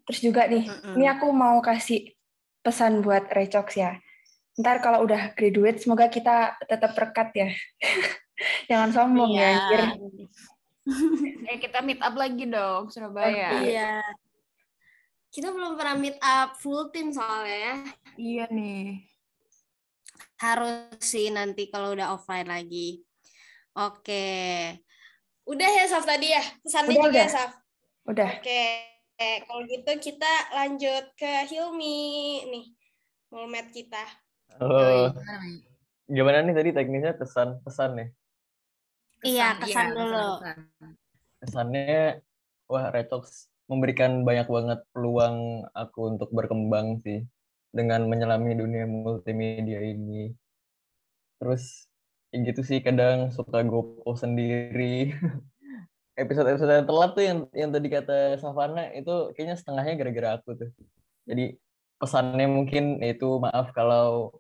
Terus 0.08 0.20
juga 0.24 0.48
nih, 0.48 0.64
mm 0.64 0.76
-hmm. 0.80 0.94
ini 0.96 1.06
aku 1.06 1.28
mau 1.30 1.60
kasih 1.60 2.16
pesan 2.64 3.04
buat 3.04 3.28
Recox 3.28 3.76
ya. 3.76 4.00
Ntar 4.56 4.80
kalau 4.80 5.04
udah 5.04 5.36
graduate, 5.36 5.80
semoga 5.80 6.08
kita 6.08 6.56
tetap 6.64 6.96
rekat 6.96 7.28
ya. 7.36 7.48
Jangan 8.72 8.90
sombong 8.92 9.36
ya, 9.36 9.40
iya. 9.40 9.50
ya, 9.52 9.58
anjir. 9.60 9.82
eh, 11.52 11.58
kita 11.60 11.84
meet 11.84 12.00
up 12.00 12.16
lagi 12.16 12.44
dong, 12.48 12.88
Surabaya. 12.88 13.60
Oh, 13.60 13.62
iya. 13.62 14.00
Kita 15.30 15.52
belum 15.52 15.76
pernah 15.78 15.94
meet 15.94 16.18
up 16.18 16.56
full 16.58 16.88
team 16.90 17.12
soalnya 17.12 17.56
ya. 17.56 17.74
Iya 18.16 18.44
nih. 18.50 19.06
Harus 20.40 20.96
sih 21.04 21.28
nanti 21.28 21.68
kalau 21.68 21.92
udah 21.92 22.16
offline 22.16 22.48
lagi. 22.48 23.04
Oke. 23.76 24.24
Udah 25.44 25.68
ya, 25.68 25.84
Saf, 25.84 26.08
tadi 26.08 26.32
ya? 26.32 26.42
Pesannya 26.64 26.96
udah, 26.96 27.04
juga 27.04 27.10
udah. 27.12 27.26
ya, 27.28 27.28
Saf? 27.28 27.52
Udah. 28.08 28.30
Oke. 28.40 28.64
Oke, 29.20 29.44
kalau 29.44 29.62
gitu 29.68 29.92
kita 30.00 30.32
lanjut 30.56 31.04
ke 31.12 31.44
Hilmi 31.44 32.40
nih, 32.48 32.72
mulmet 33.28 33.68
kita. 33.68 34.00
Oh, 34.56 35.12
gimana 36.08 36.40
nih 36.40 36.56
tadi 36.56 36.70
teknisnya 36.72 37.20
kesan 37.20 37.60
pesan 37.60 38.00
nih? 38.00 38.08
Iya, 39.20 39.60
kesan 39.60 39.92
iya, 39.92 39.96
dulu. 40.00 40.28
Kesannya, 41.44 42.24
wah 42.64 42.88
Retox 42.88 43.52
memberikan 43.68 44.24
banyak 44.24 44.48
banget 44.48 44.80
peluang 44.96 45.68
aku 45.76 46.16
untuk 46.16 46.32
berkembang 46.32 46.96
sih 47.04 47.20
dengan 47.70 48.06
menyelami 48.06 48.52
dunia 48.58 48.84
multimedia 48.86 49.80
ini. 49.82 50.34
Terus 51.40 51.86
ya 52.30 52.38
gitu 52.46 52.62
sih 52.62 52.78
kadang 52.78 53.34
suka 53.34 53.66
gopo 53.66 54.14
sendiri 54.14 55.10
episode-episode 56.22 56.70
yang 56.70 56.86
telat 56.86 57.10
tuh 57.18 57.24
yang 57.26 57.38
yang 57.50 57.70
tadi 57.74 57.88
kata 57.90 58.38
Savana 58.38 58.94
itu 58.94 59.34
kayaknya 59.34 59.56
setengahnya 59.58 59.94
gara-gara 59.98 60.28
aku 60.38 60.54
tuh. 60.54 60.70
Jadi 61.26 61.56
pesannya 62.00 62.46
mungkin 62.46 63.02
itu 63.02 63.40
maaf 63.40 63.72
kalau 63.76 64.34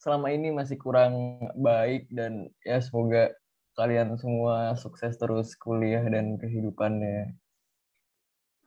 selama 0.00 0.32
ini 0.32 0.50
masih 0.50 0.80
kurang 0.80 1.44
baik 1.60 2.08
dan 2.08 2.48
ya 2.64 2.80
semoga 2.80 3.30
kalian 3.76 4.16
semua 4.16 4.74
sukses 4.76 5.16
terus 5.20 5.54
kuliah 5.56 6.02
dan 6.08 6.40
kehidupannya. 6.40 7.36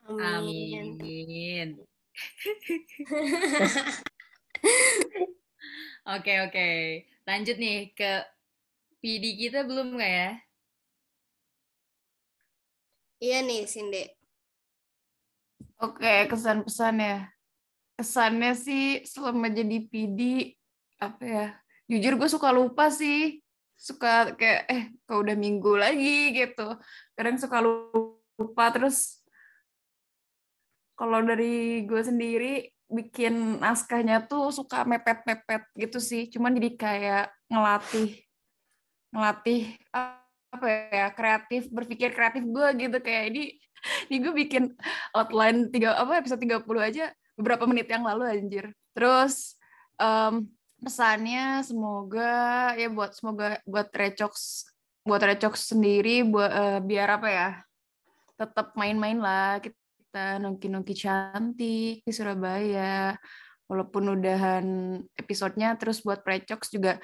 Amin. 0.10 1.00
Amin. 1.00 1.93
Oke 6.04 6.34
oke, 6.44 6.68
lanjut 7.24 7.56
nih 7.56 7.96
ke 7.96 8.28
PD 9.00 9.40
kita 9.40 9.64
belum 9.64 9.96
nggak 9.96 10.12
ya? 10.12 10.32
Iya 13.24 13.40
nih, 13.40 13.64
Sinde. 13.64 14.04
Oke, 15.80 16.28
kesan-pesan 16.28 16.96
ya. 17.00 17.18
Kesannya 17.96 18.52
sih 18.52 19.00
selama 19.08 19.48
jadi 19.48 19.80
PD, 19.88 20.52
apa 21.00 21.24
ya, 21.24 21.48
jujur 21.88 22.20
gue 22.20 22.28
suka 22.28 22.52
lupa 22.52 22.92
sih. 22.92 23.40
Suka 23.80 24.36
kayak, 24.36 24.62
eh, 24.68 24.84
kok 25.08 25.24
udah 25.24 25.40
minggu 25.40 25.80
lagi 25.80 26.36
gitu. 26.36 26.76
Kadang 27.16 27.40
suka 27.40 27.64
lupa, 27.64 28.76
terus 28.76 29.23
kalau 30.94 31.20
dari 31.26 31.84
gue 31.86 32.02
sendiri, 32.02 32.70
bikin 32.90 33.58
naskahnya 33.58 34.26
tuh 34.30 34.54
suka 34.54 34.86
mepet-mepet 34.86 35.66
gitu 35.78 35.98
sih. 35.98 36.30
Cuman 36.30 36.54
jadi 36.54 36.72
kayak 36.78 37.26
ngelatih, 37.50 38.22
ngelatih 39.14 39.62
apa 40.54 40.68
ya 40.94 41.08
kreatif 41.10 41.66
berpikir 41.74 42.14
kreatif 42.14 42.46
gue 42.46 42.68
gitu 42.78 42.98
kayak 43.02 43.34
ini 43.34 43.58
ini 44.08 44.16
gue 44.22 44.34
bikin 44.46 44.64
outline 45.18 45.74
tiga 45.74 45.98
apa 45.98 46.22
episode 46.22 46.38
30 46.46 46.62
aja 46.78 47.10
beberapa 47.34 47.66
menit 47.66 47.90
yang 47.90 48.06
lalu 48.06 48.30
anjir 48.30 48.70
terus 48.94 49.58
um, 49.98 50.46
pesannya 50.78 51.66
semoga 51.66 52.78
ya 52.78 52.88
buat 52.94 53.18
semoga 53.18 53.58
buat 53.66 53.90
recox 53.98 54.68
buat 55.02 55.26
recox 55.26 55.74
sendiri 55.74 56.22
buat 56.22 56.52
uh, 56.54 56.80
biar 56.86 57.18
apa 57.18 57.30
ya 57.34 57.50
tetap 58.38 58.78
main-main 58.78 59.18
lah 59.18 59.58
kita 59.58 59.83
nongki-nongki 60.14 60.96
cantik 60.96 62.06
di 62.06 62.12
Surabaya. 62.14 63.18
Walaupun 63.68 64.20
udahan 64.20 64.66
episodenya 65.18 65.74
terus 65.80 66.04
buat 66.04 66.22
recox 66.22 66.70
juga 66.70 67.02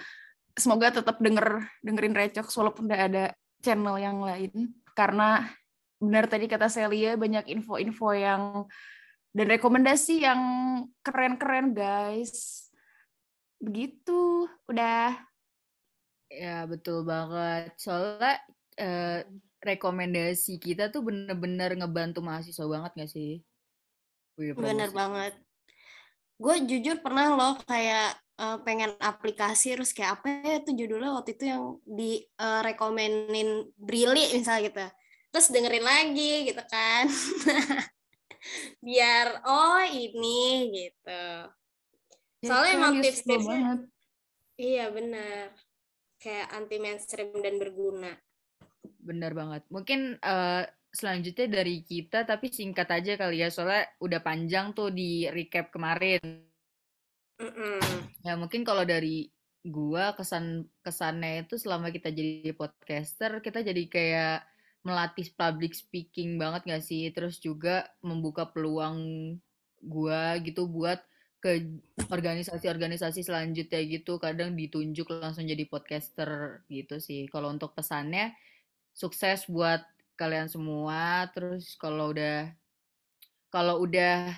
semoga 0.60 0.92
tetap 0.92 1.24
denger 1.24 1.64
dengerin 1.80 2.16
Recox 2.16 2.52
walaupun 2.60 2.92
udah 2.92 3.00
ada 3.00 3.26
channel 3.64 3.96
yang 3.96 4.20
lain. 4.20 4.76
Karena 4.92 5.48
benar 6.00 6.28
tadi 6.28 6.52
kata 6.52 6.68
Celia 6.68 7.16
banyak 7.16 7.48
info-info 7.48 8.12
yang 8.16 8.44
dan 9.32 9.48
rekomendasi 9.48 10.28
yang 10.28 10.42
keren-keren 11.00 11.72
guys. 11.72 12.68
Begitu. 13.64 14.48
Udah. 14.68 15.16
Ya, 16.30 16.68
betul 16.68 17.08
banget. 17.08 17.74
Soalnya 17.80 18.38
eh, 18.78 19.26
rekomendasi 19.60 20.58
kita 20.58 20.88
tuh 20.90 21.04
bener-bener 21.04 21.76
ngebantu 21.76 22.20
mahasiswa 22.24 22.66
banget 22.66 22.92
gak 22.96 23.12
sih? 23.12 23.44
Wih, 24.40 24.56
Bener 24.56 24.90
banget. 24.92 25.34
Gue 26.40 26.56
jujur 26.64 27.04
pernah 27.04 27.36
loh 27.36 27.54
kayak 27.68 28.16
eh, 28.40 28.58
pengen 28.64 28.96
aplikasi 28.98 29.76
terus 29.76 29.92
kayak 29.92 30.24
apa 30.24 30.28
ya 30.48 30.58
tuh 30.64 30.72
judulnya 30.72 31.12
waktu 31.12 31.36
itu 31.36 31.44
yang 31.52 31.64
di 31.84 32.24
eh, 32.24 32.62
rekomenin 32.64 33.68
Brili 33.76 34.24
misalnya 34.32 34.62
gitu. 34.72 34.86
Terus 35.30 35.48
dengerin 35.52 35.86
lagi 35.86 36.32
gitu 36.48 36.64
kan. 36.66 37.06
Biar 38.86 39.44
oh 39.44 39.84
ini 39.84 40.40
gitu. 40.72 41.24
Soalnya 42.48 42.72
Ya, 42.72 42.78
emang 42.80 42.94
tips-tipsnya 43.04 43.60
banget. 43.60 43.80
iya 44.56 44.86
benar. 44.90 45.52
Kayak 46.20 46.48
anti 46.56 46.78
mainstream 46.80 47.36
dan 47.44 47.60
berguna. 47.60 48.16
Bener 48.84 49.32
banget. 49.36 49.64
Mungkin 49.72 50.20
eh, 50.20 50.64
selanjutnya 50.90 51.48
dari 51.62 51.86
kita, 51.86 52.26
tapi 52.26 52.50
singkat 52.50 52.90
aja 52.90 53.14
kali 53.20 53.46
ya, 53.46 53.54
soalnya 53.54 53.86
udah 54.02 54.20
panjang 54.26 54.74
tuh 54.74 54.90
di 54.90 55.30
recap 55.30 55.70
kemarin. 55.70 56.22
Mm-mm. 57.40 57.80
Ya 58.26 58.36
mungkin 58.36 58.68
kalau 58.68 58.84
dari 58.84 59.32
gua 59.64 60.16
kesan 60.16 60.68
kesannya 60.84 61.48
itu 61.48 61.56
selama 61.60 61.92
kita 61.92 62.12
jadi 62.12 62.52
podcaster, 62.56 63.40
kita 63.40 63.64
jadi 63.64 63.84
kayak 63.88 64.38
melatih 64.84 65.28
public 65.36 65.76
speaking 65.76 66.40
banget 66.40 66.68
gak 66.68 66.84
sih? 66.84 67.08
Terus 67.12 67.40
juga 67.40 67.88
membuka 68.04 68.48
peluang 68.48 69.36
gua 69.80 70.36
gitu 70.44 70.68
buat 70.68 71.00
ke 71.40 71.72
organisasi-organisasi 72.12 73.24
selanjutnya 73.24 73.80
gitu, 73.88 74.20
kadang 74.20 74.60
ditunjuk 74.60 75.08
langsung 75.24 75.48
jadi 75.48 75.64
podcaster 75.72 76.64
gitu 76.68 77.00
sih. 77.00 77.32
Kalau 77.32 77.48
untuk 77.48 77.72
pesannya, 77.72 78.36
sukses 79.00 79.48
buat 79.48 79.80
kalian 80.20 80.52
semua. 80.52 81.32
Terus 81.32 81.80
kalau 81.80 82.12
udah 82.12 82.52
kalau 83.48 83.80
udah 83.88 84.36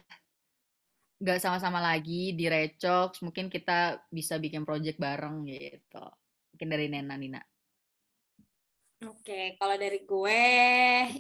nggak 1.22 1.42
sama-sama 1.42 1.82
lagi 1.82 2.38
di 2.38 2.46
Recox, 2.46 3.26
mungkin 3.26 3.50
kita 3.50 4.06
bisa 4.14 4.38
bikin 4.38 4.62
project 4.62 5.02
bareng 5.02 5.50
gitu. 5.50 6.06
Mungkin 6.54 6.68
dari 6.70 6.86
Nena 6.90 7.18
Nina. 7.18 7.42
Oke, 9.02 9.58
kalau 9.58 9.74
dari 9.82 10.06
gue 10.06 10.46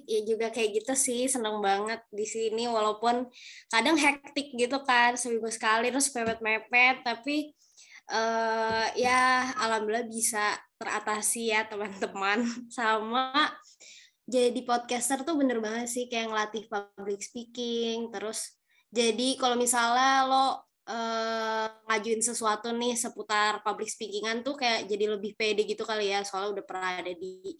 ya 0.06 0.20
juga 0.22 0.54
kayak 0.54 0.86
gitu 0.86 0.94
sih, 0.94 1.26
seneng 1.26 1.58
banget 1.66 2.06
di 2.14 2.30
sini 2.30 2.70
walaupun 2.70 3.26
kadang 3.74 3.98
hektik 3.98 4.54
gitu 4.54 4.86
kan, 4.86 5.18
seminggu 5.18 5.50
sekali 5.50 5.90
terus 5.90 6.14
mepet-mepet, 6.14 7.02
tapi 7.02 7.50
eh 8.06 8.86
ya 9.02 9.50
alhamdulillah 9.58 10.06
bisa 10.06 10.62
teratasi 10.82 11.54
ya 11.54 11.70
teman-teman. 11.70 12.42
Sama 12.78 13.54
jadi 14.26 14.58
podcaster 14.66 15.22
tuh 15.22 15.38
bener 15.38 15.62
banget 15.62 15.86
sih 15.86 16.06
kayak 16.10 16.34
ngelatih 16.34 16.66
public 16.66 17.22
speaking, 17.22 18.10
terus 18.10 18.58
jadi 18.90 19.38
kalau 19.38 19.54
misalnya 19.54 20.26
lo 20.26 20.48
eh, 20.90 21.68
ngajuin 21.88 22.24
sesuatu 22.26 22.74
nih 22.74 22.98
seputar 22.98 23.62
public 23.62 23.94
speakingan 23.94 24.42
tuh 24.42 24.58
kayak 24.58 24.90
jadi 24.90 25.06
lebih 25.14 25.38
pede 25.38 25.64
gitu 25.70 25.86
kali 25.86 26.10
ya 26.10 26.26
soalnya 26.26 26.60
udah 26.60 26.66
pernah 26.66 26.92
ada 27.00 27.14
di 27.14 27.56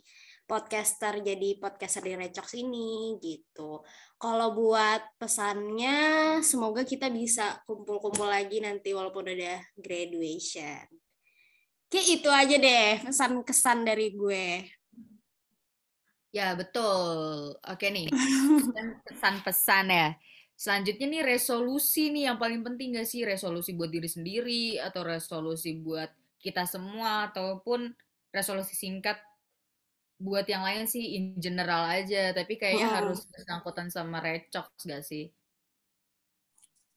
podcaster 0.52 1.24
jadi 1.24 1.64
podcaster 1.64 2.04
di 2.04 2.14
Recox 2.20 2.60
ini 2.60 3.16
gitu. 3.24 3.80
Kalau 4.20 4.52
buat 4.52 5.16
pesannya 5.16 5.96
semoga 6.44 6.84
kita 6.84 7.08
bisa 7.08 7.64
kumpul-kumpul 7.64 8.28
lagi 8.28 8.60
nanti 8.60 8.92
walaupun 8.92 9.32
udah 9.32 9.60
graduation. 9.80 10.84
Oke 11.92 12.00
itu 12.08 12.32
aja 12.32 12.56
deh 12.56 13.04
pesan-kesan 13.04 13.84
dari 13.84 14.16
gue. 14.16 14.64
Ya, 16.32 16.56
betul. 16.56 17.52
Oke 17.60 17.92
nih, 17.92 18.08
pesan-pesan 19.12 19.86
ya. 19.92 20.08
Selanjutnya 20.56 21.08
nih 21.12 21.24
resolusi 21.36 22.08
nih 22.16 22.32
yang 22.32 22.40
paling 22.40 22.64
penting 22.64 22.96
gak 22.96 23.12
sih? 23.12 23.28
Resolusi 23.28 23.76
buat 23.76 23.92
diri 23.92 24.08
sendiri 24.08 24.80
atau 24.80 25.04
resolusi 25.04 25.76
buat 25.84 26.08
kita 26.40 26.64
semua 26.64 27.28
ataupun 27.28 27.92
resolusi 28.32 28.72
singkat 28.80 29.20
buat 30.16 30.48
yang 30.48 30.64
lain 30.64 30.88
sih 30.88 31.20
in 31.20 31.36
general 31.44 31.84
aja, 31.92 32.32
tapi 32.32 32.56
kayaknya 32.56 32.88
Hmm. 32.88 32.98
harus 33.04 33.28
bersangkutan 33.28 33.92
sama 33.92 34.24
Recox 34.24 34.88
gak 34.88 35.04
sih? 35.04 35.28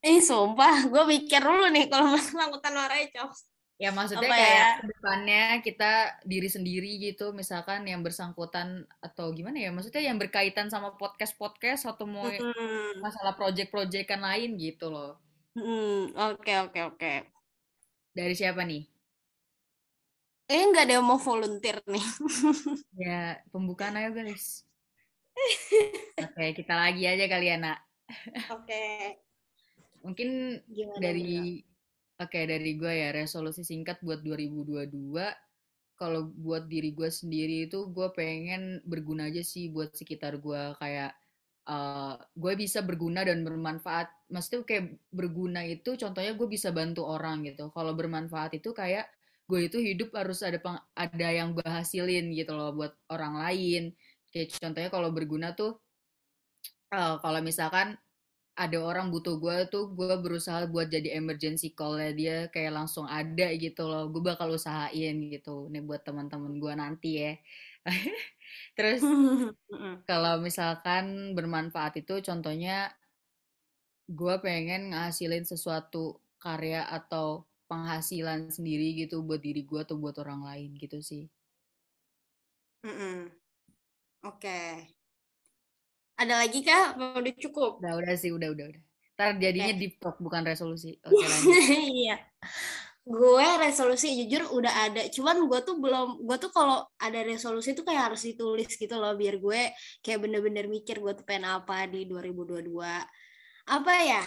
Eh 0.06 0.20
sumpah 0.28 0.86
gue 0.92 1.02
mikir 1.12 1.40
dulu 1.42 1.66
nih 1.74 1.84
kalau 1.90 2.06
masalah 2.14 2.46
angkutan 2.46 2.74
Recox. 2.94 3.53
Ya 3.74 3.90
maksudnya 3.90 4.30
Apa 4.30 4.38
kayak 4.38 4.54
ya? 4.54 4.68
depannya 4.86 5.42
kita 5.66 5.90
diri 6.22 6.46
sendiri 6.46 6.90
gitu, 7.02 7.34
misalkan 7.34 7.82
yang 7.90 8.06
bersangkutan 8.06 8.86
atau 9.02 9.34
gimana 9.34 9.58
ya? 9.58 9.70
Maksudnya 9.74 10.02
yang 10.06 10.18
berkaitan 10.22 10.70
sama 10.70 10.94
podcast-podcast 10.94 11.90
atau 11.90 12.06
mau 12.06 12.22
Hmm, 12.30 13.02
masalah 13.02 13.34
project-projectan 13.34 14.22
lain 14.22 14.54
gitu 14.62 14.94
loh. 14.94 15.18
Oke 16.14 16.54
oke 16.62 16.80
oke. 16.86 17.12
Dari 18.14 18.34
siapa 18.38 18.62
nih? 18.62 18.86
Eh 20.46 20.60
nggak 20.70 20.84
ada 20.86 20.94
yang 21.00 21.06
mau 21.08 21.18
volunteer 21.18 21.82
nih. 21.90 22.04
Ya, 22.94 23.42
pembukaan 23.50 23.98
ayo 23.98 24.14
guys. 24.14 24.62
Oke, 26.14 26.54
kita 26.54 26.78
lagi 26.78 27.10
aja 27.10 27.26
kali 27.26 27.50
ya, 27.50 27.58
Nak. 27.58 27.78
Oke. 28.54 29.18
Mungkin 30.06 30.62
Gimana 30.70 31.00
dari 31.00 31.64
oke 32.22 32.40
dari 32.52 32.70
gue 32.80 32.92
ya 33.02 33.08
resolusi 33.14 33.62
singkat 33.66 33.98
buat 34.06 34.20
2022 34.26 35.26
kalau 36.00 36.26
buat 36.46 36.64
diri 36.72 36.90
gue 36.98 37.10
sendiri 37.20 37.56
itu 37.70 37.78
gue 37.96 38.08
pengen 38.18 38.82
berguna 38.92 39.30
aja 39.30 39.42
sih 39.52 39.70
buat 39.74 39.90
sekitar 39.94 40.32
gue 40.42 40.62
kayak 40.82 41.10
eh, 41.70 42.14
gue 42.42 42.52
bisa 42.62 42.80
berguna 42.88 43.22
dan 43.28 43.42
bermanfaat. 43.46 44.08
Maksudnya 44.34 44.60
kayak 44.70 44.86
berguna 45.14 45.60
itu 45.66 45.90
contohnya 46.02 46.32
gue 46.38 46.48
bisa 46.50 46.70
bantu 46.74 47.02
orang 47.06 47.46
gitu. 47.48 47.70
Kalau 47.76 47.92
bermanfaat 47.98 48.58
itu 48.60 48.70
kayak 48.74 49.06
gue 49.50 49.60
itu 49.68 49.78
hidup 49.78 50.10
harus 50.18 50.40
ada 50.46 50.58
peng- 50.64 50.84
ada 50.96 51.28
yang 51.38 51.52
gue 51.56 51.66
hasilin 51.68 52.32
gitu 52.38 52.52
loh 52.58 52.70
buat 52.78 52.92
orang 53.14 53.34
lain. 53.44 53.82
Kayak 54.32 54.48
contohnya 54.62 54.90
kalau 54.94 55.10
berguna 55.14 55.48
tuh 55.58 55.78
eh, 56.92 57.14
kalau 57.22 57.40
misalkan 57.48 57.88
ada 58.54 58.78
orang 58.78 59.10
butuh 59.14 59.34
gue 59.42 59.56
tuh 59.72 59.84
gue 59.98 60.14
berusaha 60.24 60.66
buat 60.70 60.86
jadi 60.94 61.18
emergency 61.18 61.74
call-nya 61.78 62.10
dia 62.20 62.36
kayak 62.54 62.72
langsung 62.78 63.06
ada 63.10 63.50
gitu 63.58 63.82
loh 63.90 64.06
gue 64.12 64.22
bakal 64.22 64.54
usahain 64.54 65.16
gitu 65.34 65.66
nih 65.72 65.82
buat 65.82 66.02
teman-teman 66.06 66.52
gue 66.62 66.72
nanti 66.78 67.10
ya 67.22 67.32
terus 68.78 69.10
kalau 70.08 70.34
misalkan 70.46 71.32
bermanfaat 71.36 71.94
itu 72.02 72.14
contohnya 72.28 72.92
gue 74.18 74.34
pengen 74.46 74.82
ngasilin 74.96 75.44
sesuatu 75.52 76.04
karya 76.44 76.82
atau 76.98 77.28
penghasilan 77.70 78.40
sendiri 78.56 78.88
gitu 79.04 79.16
buat 79.28 79.40
diri 79.46 79.62
gue 79.70 79.80
atau 79.84 79.96
buat 80.02 80.16
orang 80.24 80.40
lain 80.48 80.70
gitu 80.82 80.98
sih 81.10 81.24
Mm-mm. 82.84 83.30
Oke. 84.24 84.56
Ada 86.14 86.34
lagi 86.46 86.60
kah? 86.62 86.94
Udah 86.94 87.34
cukup. 87.38 87.82
udah 87.82 87.92
udah 87.98 88.14
sih 88.14 88.30
udah 88.30 88.48
udah 88.54 88.66
udah 88.70 88.82
ntar 89.14 89.38
jadinya 89.38 89.70
Oke. 89.70 89.78
deep 89.78 89.94
talk 90.02 90.18
bukan 90.18 90.42
resolusi 90.42 90.98
oke 91.06 91.14
lanjut 91.22 91.54
Iya. 92.02 92.16
Gue 93.04 93.44
resolusi 93.60 94.16
jujur 94.16 94.48
udah 94.48 94.88
ada. 94.88 95.02
Cuman 95.12 95.44
gue 95.44 95.60
tuh 95.60 95.76
belum. 95.76 96.24
Gue 96.24 96.40
tuh 96.40 96.48
kalau 96.48 96.88
ada 96.96 97.20
resolusi 97.20 97.76
tuh 97.76 97.84
kayak 97.84 98.10
harus 98.10 98.24
ditulis 98.24 98.72
gitu 98.80 98.96
loh. 98.96 99.12
Biar 99.12 99.36
gue 99.36 99.76
kayak 100.00 100.24
bener-bener 100.24 100.66
mikir 100.72 101.04
gue 101.04 101.12
tuh 101.12 101.20
pengen 101.28 101.52
apa 101.52 101.84
di 101.84 102.08
2022. 102.08 102.64
Apa 103.68 103.92
ya? 104.08 104.24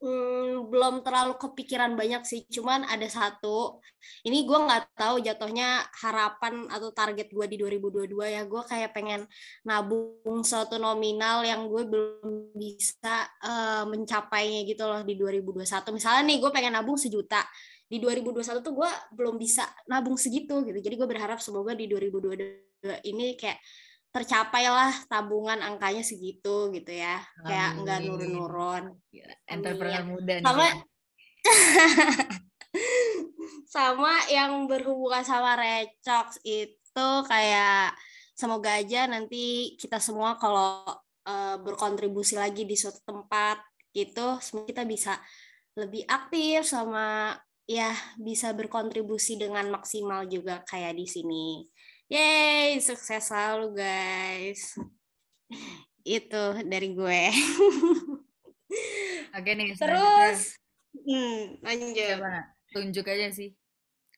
Hmm, 0.00 0.72
belum 0.72 1.04
terlalu 1.04 1.36
kepikiran 1.36 1.92
banyak 1.92 2.24
sih. 2.24 2.48
Cuman 2.48 2.88
ada 2.88 3.04
satu. 3.04 3.84
Ini 4.24 4.48
gue 4.48 4.58
nggak 4.64 4.96
tahu 4.96 5.20
jatuhnya 5.20 5.84
harapan 5.92 6.64
atau 6.72 6.88
target 6.88 7.28
gue 7.28 7.46
di 7.52 7.60
2022 7.60 8.16
ya. 8.24 8.48
Gue 8.48 8.64
kayak 8.64 8.96
pengen 8.96 9.28
nabung 9.60 10.40
suatu 10.40 10.80
nominal 10.80 11.44
yang 11.44 11.68
gue 11.68 11.84
belum 11.84 12.56
bisa 12.56 13.28
eh, 13.44 13.84
mencapainya 13.84 14.64
gitu 14.64 14.88
loh 14.88 15.04
di 15.04 15.20
2021. 15.20 15.68
Misalnya 15.92 16.22
nih 16.32 16.38
gue 16.40 16.48
pengen 16.48 16.72
nabung 16.80 16.96
sejuta. 16.96 17.44
Di 17.84 18.00
2021 18.00 18.64
tuh 18.64 18.72
gue 18.72 18.90
belum 19.12 19.36
bisa 19.36 19.68
nabung 19.84 20.16
segitu 20.16 20.64
gitu. 20.64 20.80
Jadi 20.80 20.96
gue 20.96 21.08
berharap 21.12 21.44
semoga 21.44 21.76
di 21.76 21.84
2022 21.84 23.04
ini 23.04 23.36
kayak 23.36 23.60
tercapailah 24.10 25.06
tabungan 25.06 25.62
angkanya 25.62 26.02
segitu 26.02 26.70
gitu 26.74 26.90
ya. 26.90 27.22
Kayak 27.46 27.70
nggak 27.82 27.98
Amin. 28.02 28.08
nurun-nurun. 28.10 28.84
Gila, 29.10 29.34
entrepreneur 29.46 30.04
muda 30.06 30.34
nih 30.42 30.46
Sama 30.46 30.66
sama 33.70 34.12
yang 34.26 34.66
berhubungan 34.66 35.22
sama 35.22 35.54
Recox 35.54 36.42
itu 36.42 37.08
kayak 37.30 37.94
semoga 38.34 38.82
aja 38.82 39.06
nanti 39.06 39.78
kita 39.78 40.02
semua 40.02 40.34
kalau 40.36 40.82
eh, 41.24 41.56
berkontribusi 41.62 42.34
lagi 42.34 42.66
di 42.66 42.74
suatu 42.74 42.98
tempat 43.06 43.62
gitu 43.94 44.42
semoga 44.42 44.66
kita 44.74 44.82
bisa 44.82 45.14
lebih 45.78 46.02
aktif 46.10 46.66
sama 46.66 47.38
ya 47.70 47.94
bisa 48.18 48.50
berkontribusi 48.50 49.38
dengan 49.38 49.70
maksimal 49.70 50.26
juga 50.26 50.66
kayak 50.66 50.98
di 50.98 51.06
sini. 51.06 51.46
Yeay, 52.10 52.82
sukses 52.82 53.22
selalu 53.22 53.78
guys. 53.78 54.74
Itu 56.02 56.58
dari 56.66 56.90
gue. 56.90 57.22
Oke 59.38 59.50
nih. 59.54 59.78
Terus, 59.78 60.58
hmm, 60.90 61.62
lanjut. 61.62 61.94
Coba, 61.94 62.50
tunjuk 62.74 63.06
aja 63.06 63.30
sih. 63.30 63.54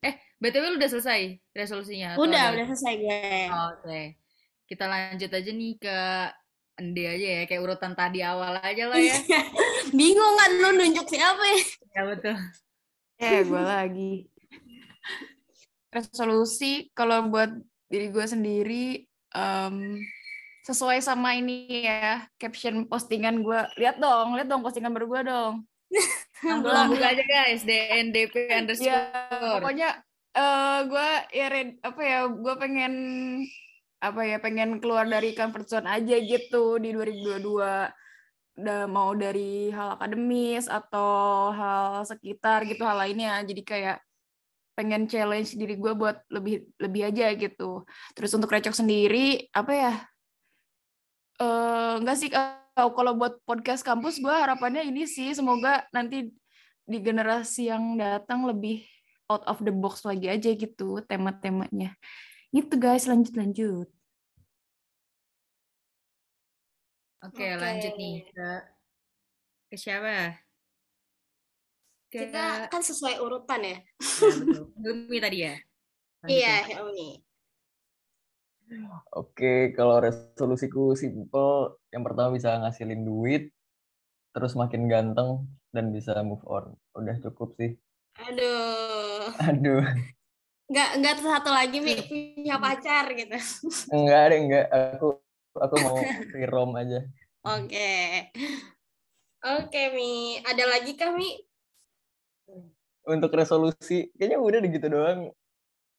Eh, 0.00 0.16
BTW 0.40 0.72
lu 0.72 0.76
udah 0.80 0.88
selesai 0.88 1.36
resolusinya? 1.52 2.16
Udah, 2.16 2.56
udah 2.56 2.64
selesai 2.72 2.94
gue. 2.96 3.20
Oh, 3.52 3.76
Oke. 3.76 4.16
Kita 4.64 4.88
lanjut 4.88 5.28
aja 5.28 5.50
nih 5.52 5.72
ke 5.76 5.98
Ende 6.80 7.04
aja 7.04 7.28
ya, 7.28 7.42
kayak 7.44 7.60
urutan 7.60 7.92
tadi 7.92 8.24
awal 8.24 8.56
aja 8.56 8.88
lah 8.88 8.96
ya. 8.96 9.20
Bingung 10.00 10.34
kan 10.40 10.50
lu 10.56 10.80
nunjuk 10.80 11.04
siapa 11.12 11.44
ya? 11.44 11.60
ya 11.92 12.02
betul. 12.08 12.36
Eh, 13.20 13.44
gue 13.44 13.60
lagi. 13.60 14.12
Resolusi 15.92 16.88
kalau 16.96 17.28
buat 17.28 17.52
diri 17.92 18.08
gue 18.08 18.24
sendiri 18.24 19.04
em, 19.36 20.00
sesuai 20.64 21.04
sama 21.04 21.36
ini 21.36 21.84
ya 21.84 22.24
caption 22.40 22.88
postingan 22.88 23.44
gue. 23.44 23.60
Lihat 23.76 24.00
dong, 24.00 24.32
lihat 24.38 24.48
dong 24.48 24.64
postingan 24.64 24.96
baru 24.96 25.06
gue 25.12 25.22
dong. 25.28 25.54
Belum 26.64 26.96
buka 26.96 27.12
aja 27.12 27.20
guys, 27.20 27.60
DNDP 27.68 28.48
underscore. 28.64 28.88
Ya, 28.88 29.60
pokoknya 29.60 29.90
eh 30.32 30.78
gue 30.88 31.10
ya 31.36 31.46
red- 31.52 31.80
apa 31.84 32.00
ya, 32.00 32.18
gue 32.32 32.54
pengen 32.56 32.94
apa 34.02 34.20
ya, 34.24 34.36
pengen 34.40 34.80
keluar 34.80 35.04
dari 35.04 35.36
comfort 35.36 35.68
zone 35.68 35.86
aja 35.86 36.16
gitu 36.16 36.80
di 36.80 36.96
2022. 36.96 37.92
Udah 38.52 38.84
mau 38.88 39.12
dari 39.16 39.68
hal 39.72 39.96
akademis 39.96 40.68
atau 40.68 41.52
hal 41.52 42.08
sekitar 42.08 42.64
gitu 42.64 42.82
hal 42.88 42.96
lainnya. 42.96 43.44
Jadi 43.44 43.62
kayak 43.62 43.98
pengen 44.72 45.04
challenge 45.04 45.52
diri 45.56 45.76
gue 45.76 45.92
buat 45.92 46.24
lebih 46.32 46.64
lebih 46.80 47.02
aja 47.12 47.32
gitu. 47.36 47.84
Terus 48.16 48.32
untuk 48.32 48.52
recok 48.52 48.72
sendiri 48.72 49.48
apa 49.52 49.72
ya? 49.72 49.94
Eh 51.40 51.92
enggak 52.00 52.16
sih 52.18 52.30
kalau 52.32 52.90
kalau 52.96 53.12
buat 53.16 53.36
podcast 53.44 53.84
kampus 53.84 54.20
gue 54.20 54.32
harapannya 54.32 54.88
ini 54.88 55.04
sih 55.04 55.36
semoga 55.36 55.84
nanti 55.92 56.32
di 56.82 56.98
generasi 56.98 57.68
yang 57.68 57.94
datang 58.00 58.48
lebih 58.48 58.82
out 59.30 59.44
of 59.48 59.60
the 59.64 59.72
box 59.72 60.04
lagi 60.04 60.28
aja 60.28 60.50
gitu 60.52 61.00
tema-temanya. 61.04 61.96
Gitu 62.52 62.74
guys, 62.76 63.08
lanjut 63.08 63.32
lanjut. 63.32 63.88
Oke, 67.22 67.44
Oke. 67.46 67.60
lanjut 67.62 67.94
nih 67.96 68.26
ke 68.28 68.48
ke 69.72 69.76
siapa? 69.78 70.36
Ke 72.12 72.28
Kita 72.28 72.68
kan 72.68 72.82
sesuai 72.84 73.16
urutan 73.24 73.60
ya. 73.64 73.76
Ya, 74.20 74.28
betul. 74.36 74.64
Umi 74.84 75.16
tadi 75.16 75.38
ya. 75.48 75.54
Lanjut 76.20 76.36
Iya, 76.36 76.54
ya. 76.60 76.76
Helmi. 76.76 77.08
Oke, 79.16 79.72
kalau 79.76 79.96
resolusiku 80.04 80.92
simple, 80.96 81.76
yang 81.92 82.04
pertama 82.04 82.36
bisa 82.36 82.56
ngasilin 82.60 83.02
duit, 83.04 83.42
terus 84.32 84.52
makin 84.56 84.88
ganteng 84.92 85.48
dan 85.72 85.92
bisa 85.92 86.12
move 86.24 86.44
on. 86.48 86.76
Udah 86.96 87.16
cukup 87.24 87.56
sih. 87.60 87.76
Aduh. 88.28 89.32
Aduh, 89.40 89.84
Nggak, 90.72 90.90
nggak 91.00 91.14
satu 91.20 91.50
lagi, 91.52 91.78
Mi. 91.84 91.96
Punya 92.36 92.56
pacar 92.56 93.04
gitu. 93.12 93.36
enggak 93.92 94.20
ada 94.28 94.34
enggak. 94.40 94.66
Aku 94.96 95.06
aku 95.56 95.76
mau 95.84 95.98
free 96.32 96.48
roam 96.48 96.72
aja. 96.80 97.00
Oke. 97.44 97.92
Oke, 99.42 99.82
Mi. 99.94 100.38
Ada 100.40 100.64
lagi 100.72 100.92
kah, 100.96 101.12
Mi? 101.12 101.51
Untuk 103.02 103.34
resolusi, 103.34 104.14
kayaknya 104.14 104.38
udah 104.38 104.58
deh 104.62 104.70
gitu 104.70 104.86
doang. 104.86 105.20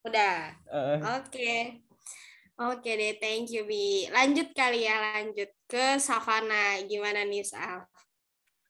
Udah. 0.07 0.55
Eh, 0.71 0.99
Oke. 1.19 1.53
Oke 2.53 2.91
deh, 2.95 3.17
thank 3.17 3.49
you, 3.49 3.65
Bi. 3.65 4.07
Lanjut 4.13 4.53
kali 4.53 4.85
ya, 4.85 4.95
lanjut 5.01 5.49
ke 5.67 5.97
Savana. 5.99 6.79
Gimana 6.85 7.25
nih, 7.25 7.43
Sal? 7.43 7.89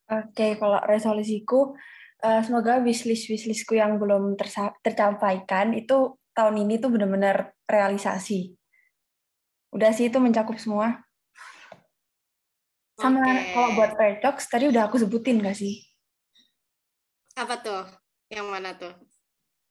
Oke, 0.07 0.55
kalau 0.57 0.79
resolusiku, 0.87 1.75
eh, 2.23 2.41
semoga 2.41 2.79
wishlist 2.79 3.27
wishlistku 3.27 3.75
yang 3.75 3.99
belum 3.99 4.39
tercampaikan 4.81 5.75
itu 5.75 6.15
tahun 6.33 6.65
ini 6.65 6.81
tuh 6.81 6.89
benar-benar 6.95 7.53
realisasi. 7.69 8.55
Udah 9.73 9.93
sih 9.93 10.09
itu 10.09 10.17
mencakup 10.17 10.57
semua. 10.57 11.05
Sama 12.97 13.19
Oke. 13.19 13.51
kalau 13.51 13.69
buat 13.73 13.91
Percox 13.97 14.47
tadi 14.47 14.69
udah 14.69 14.85
aku 14.87 15.01
sebutin 15.01 15.41
gak 15.41 15.57
sih? 15.57 15.92
Apa 17.33 17.55
tuh? 17.59 17.83
Yang 18.29 18.47
mana 18.47 18.69
tuh? 18.77 18.93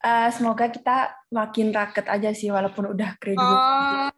Eh, 0.02 0.28
semoga 0.34 0.66
kita 0.66 1.14
makin 1.30 1.70
raket 1.70 2.10
aja 2.10 2.34
sih 2.34 2.50
walaupun 2.50 2.90
udah 2.90 3.14
graduate. 3.22 3.62
Oh, 3.62 4.10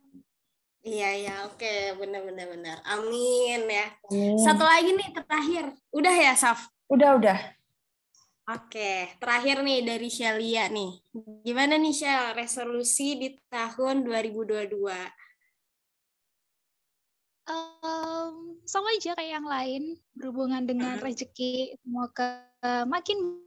iya, 0.81 1.13
iya. 1.13 1.35
Oke, 1.45 1.93
benar-benar 2.01 2.49
benar. 2.49 2.77
Amin 2.89 3.69
ya. 3.69 3.93
Amin. 4.09 4.41
Satu 4.41 4.65
lagi 4.65 4.97
nih, 4.97 5.13
terakhir. 5.13 5.65
Udah 5.93 6.15
ya, 6.17 6.33
Saf? 6.33 6.73
Udah, 6.89 7.21
udah. 7.21 7.39
Oke, 8.45 9.09
terakhir 9.21 9.61
nih 9.65 9.85
dari 9.85 10.09
Shelia 10.09 10.69
nih. 10.69 11.01
Gimana 11.45 11.77
nih, 11.81 11.93
Shell? 11.97 12.37
Resolusi 12.37 13.17
di 13.17 13.29
tahun 13.49 14.05
2022? 14.05 14.93
Em, 17.45 18.33
sama 18.65 18.89
aja 18.97 19.13
kayak 19.13 19.33
yang 19.37 19.45
lain 19.45 19.83
berhubungan 20.17 20.65
dengan 20.65 20.97
Mhm. 20.97 21.05
rezeki 21.05 21.77
semoga 21.77 22.41
makin 22.89 23.45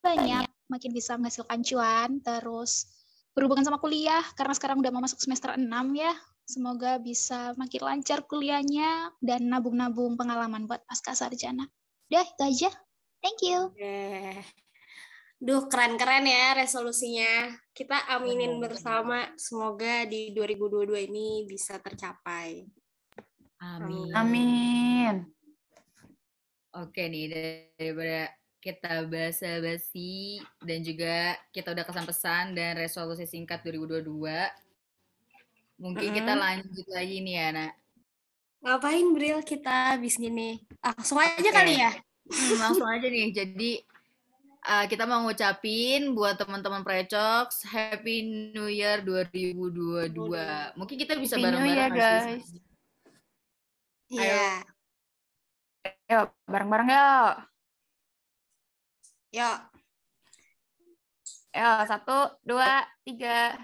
banyak 0.00 0.48
makin 0.68 0.90
bisa 0.92 1.16
menghasilkan 1.20 1.60
cuan 1.64 2.10
terus 2.24 2.88
berhubungan 3.36 3.64
sama 3.66 3.80
kuliah 3.80 4.24
karena 4.36 4.54
sekarang 4.56 4.80
udah 4.80 4.92
mau 4.92 5.04
masuk 5.04 5.20
semester 5.20 5.52
6 5.56 5.68
ya 5.96 6.12
semoga 6.48 6.96
bisa 6.96 7.52
makin 7.60 7.84
lancar 7.84 8.24
kuliahnya 8.24 9.12
dan 9.20 9.48
nabung-nabung 9.52 10.16
pengalaman 10.16 10.64
buat 10.64 10.80
pasca 10.88 11.12
sarjana 11.12 11.68
udah 12.08 12.24
itu 12.24 12.42
aja 12.44 12.70
thank 13.20 13.44
you 13.44 13.68
Oke. 13.68 14.40
Duh, 15.38 15.70
keren-keren 15.70 16.26
ya 16.26 16.58
resolusinya. 16.58 17.54
Kita 17.70 18.10
aminin 18.10 18.58
bersama. 18.58 19.22
Semoga 19.38 20.02
di 20.02 20.34
2022 20.34 21.06
ini 21.06 21.46
bisa 21.46 21.78
tercapai. 21.78 22.66
Amin. 23.62 24.10
Amin. 24.18 25.37
Oke 26.78 27.10
nih 27.10 27.26
daripada 27.74 28.30
kita 28.62 29.02
basa-basi 29.06 30.38
dan 30.62 30.78
juga 30.86 31.34
kita 31.50 31.74
udah 31.74 31.84
kesan 31.86 32.06
pesan 32.06 32.44
dan 32.54 32.78
resolusi 32.78 33.26
singkat 33.26 33.62
2022. 33.66 34.06
Mungkin 35.78 36.08
kita 36.10 36.32
Mm-mm. 36.34 36.42
lanjut 36.42 36.86
lagi 36.90 37.16
nih 37.22 37.34
ya, 37.38 37.48
Nak. 37.54 37.72
Ngapain, 38.58 39.06
Bril, 39.14 39.38
kita 39.46 39.94
habis 39.94 40.18
gini? 40.18 40.58
Langsung 40.82 41.18
aja 41.22 41.38
Oke. 41.38 41.54
kali 41.54 41.74
ya? 41.78 41.92
Hmm, 42.26 42.58
langsung 42.58 42.88
aja 42.90 43.06
nih. 43.06 43.30
Jadi 43.30 43.70
uh, 44.66 44.84
kita 44.90 45.06
mau 45.06 45.22
ngucapin 45.22 46.14
buat 46.14 46.34
teman-teman 46.34 46.82
Precox 46.82 47.62
Happy 47.66 48.26
New 48.54 48.66
Year 48.66 49.02
2022. 49.06 50.10
Mungkin 50.74 50.96
kita 50.98 51.14
bisa 51.14 51.38
Happy 51.38 51.46
New 51.46 51.62
bareng-bareng 51.62 51.94
guys. 51.94 52.46
Iya. 54.10 54.77
Yuk, 55.84 56.28
bareng-bareng 56.48 56.88
yuk. 56.88 57.34
Yuk. 59.36 59.58
Yuk, 61.52 61.80
satu, 61.84 62.18
dua, 62.46 62.86
tiga. 63.04 63.54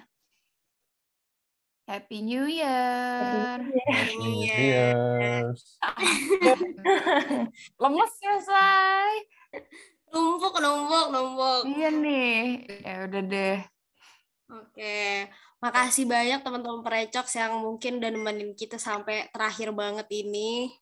Happy 1.85 2.24
New 2.24 2.48
Year. 2.48 3.61
Happy 3.61 4.14
New 4.16 4.40
Year. 4.40 5.53
Lemes 7.81 8.14
ya, 8.24 8.37
say. 8.40 9.12
Numpuk, 10.09 10.57
numpuk, 10.64 11.07
numpuk. 11.12 11.61
Iya 11.68 11.88
nih. 11.92 12.64
Ya 12.81 13.05
udah 13.05 13.22
deh. 13.29 13.59
Oke. 14.48 15.29
Makasih 15.61 16.05
banyak 16.09 16.40
teman-teman 16.40 16.81
Precox 16.85 17.37
yang 17.37 17.61
mungkin 17.61 18.00
udah 18.00 18.11
nemenin 18.12 18.53
kita 18.57 18.81
sampai 18.81 19.29
terakhir 19.29 19.72
banget 19.72 20.09
ini. 20.12 20.72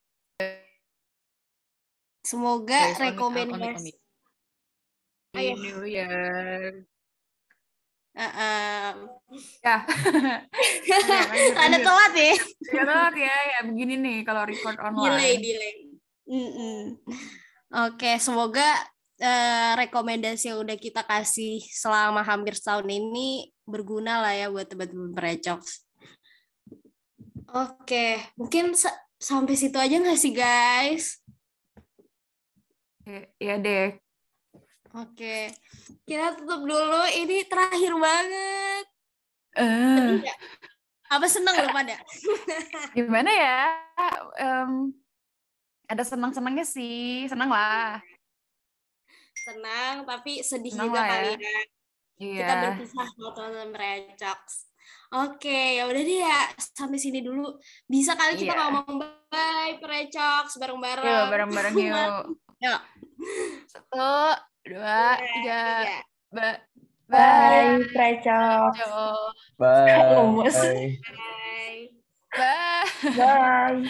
Semoga 2.23 2.95
rekomendasi. 2.97 3.93
Happy 5.33 5.53
New 5.59 5.83
Year. 5.83 6.87
Heeh. 8.13 8.89
Ya. 9.65 9.77
Oke, 10.93 11.09
lanjut, 11.09 11.55
Ada 11.57 11.79
telat 11.81 12.13
ya. 12.13 12.35
Ya 12.71 12.83
telat 12.85 13.15
ya, 13.17 13.37
ya 13.57 13.61
begini 13.65 13.95
nih 13.97 14.17
kalau 14.23 14.45
record 14.45 14.77
delay 14.77 14.93
online. 14.93 15.41
delay 15.41 15.75
Mm-mm. 16.23 16.97
oke 17.69 18.11
semoga 18.17 18.65
eh, 19.19 19.73
rekomendasi 19.75 20.55
yang 20.55 20.63
udah 20.63 20.79
kita 20.79 21.03
kasih 21.03 21.59
selama 21.67 22.23
hampir 22.23 22.55
setahun 22.55 22.87
ini 22.87 23.51
berguna 23.67 24.23
lah 24.23 24.33
ya 24.33 24.47
buat 24.49 24.71
teman-teman 24.71 25.13
Precox 25.13 25.83
oke 27.51 28.07
mungkin 28.39 28.73
sa- 28.73 28.97
sampai 29.19 29.59
situ 29.59 29.77
aja 29.77 29.99
nggak 29.99 30.17
sih 30.17 30.33
guys 30.33 31.21
Ya, 33.39 33.59
deh. 33.59 33.99
Oke, 34.93 35.49
kita 36.05 36.37
tutup 36.37 36.63
dulu. 36.63 37.03
Ini 37.09 37.49
terakhir 37.49 37.93
banget. 37.97 38.85
Eh, 39.57 40.21
nggak? 40.21 40.39
Apa 41.09 41.27
seneng 41.29 41.57
lo 41.57 41.69
pada? 41.73 41.97
gimana 42.97 43.29
ya? 43.29 43.61
Em, 44.37 44.93
ada 45.89 46.05
senang-senangnya 46.05 46.65
sih, 46.65 47.25
senang 47.29 47.49
lah. 47.49 48.01
Senang, 49.35 50.05
tapi 50.05 50.41
sedih 50.41 50.73
Senang 50.73 50.89
juga 50.89 51.01
lah 51.01 51.09
ya. 51.09 51.13
kali 51.13 51.31
ya. 51.37 51.59
Iya. 52.23 52.39
Kita 52.39 52.55
berpisah 52.63 53.05
sama 53.09 53.29
teman-teman 53.35 53.71
Recox. 53.75 54.41
Oke, 55.13 55.77
ya 55.77 55.85
udah 55.85 56.01
deh 56.01 56.19
ya. 56.23 56.41
Sampai 56.57 56.97
sini 56.97 57.21
dulu. 57.21 57.59
Bisa 57.85 58.15
kali 58.15 58.39
kita 58.39 58.55
Iya. 58.55 58.63
ngomong 58.71 58.97
bye 59.29 59.77
Recox 59.81 60.57
bareng-bareng. 60.57 61.05
Yuk, 61.05 61.25
bareng-bareng 61.29 61.75
yuk. 61.83 62.13
Yuk. 62.63 62.81
Satu, 63.67 64.39
dua, 64.71 65.19
tiga. 65.19 65.65
Tiga. 65.83 65.99
Ba 66.31 66.49
Bye, 67.13 67.85
Precok. 67.93 68.73
Bye. 69.61 69.91
Lemes. 70.17 70.57
Bye. 70.57 70.91
Bye. 72.33 72.89
Bye. 73.19 73.83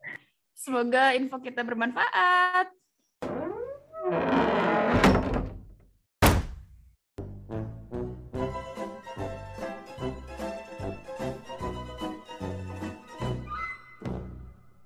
Semoga 0.64 1.12
info 1.14 1.38
kita 1.38 1.60
bermanfaat. 1.62 2.72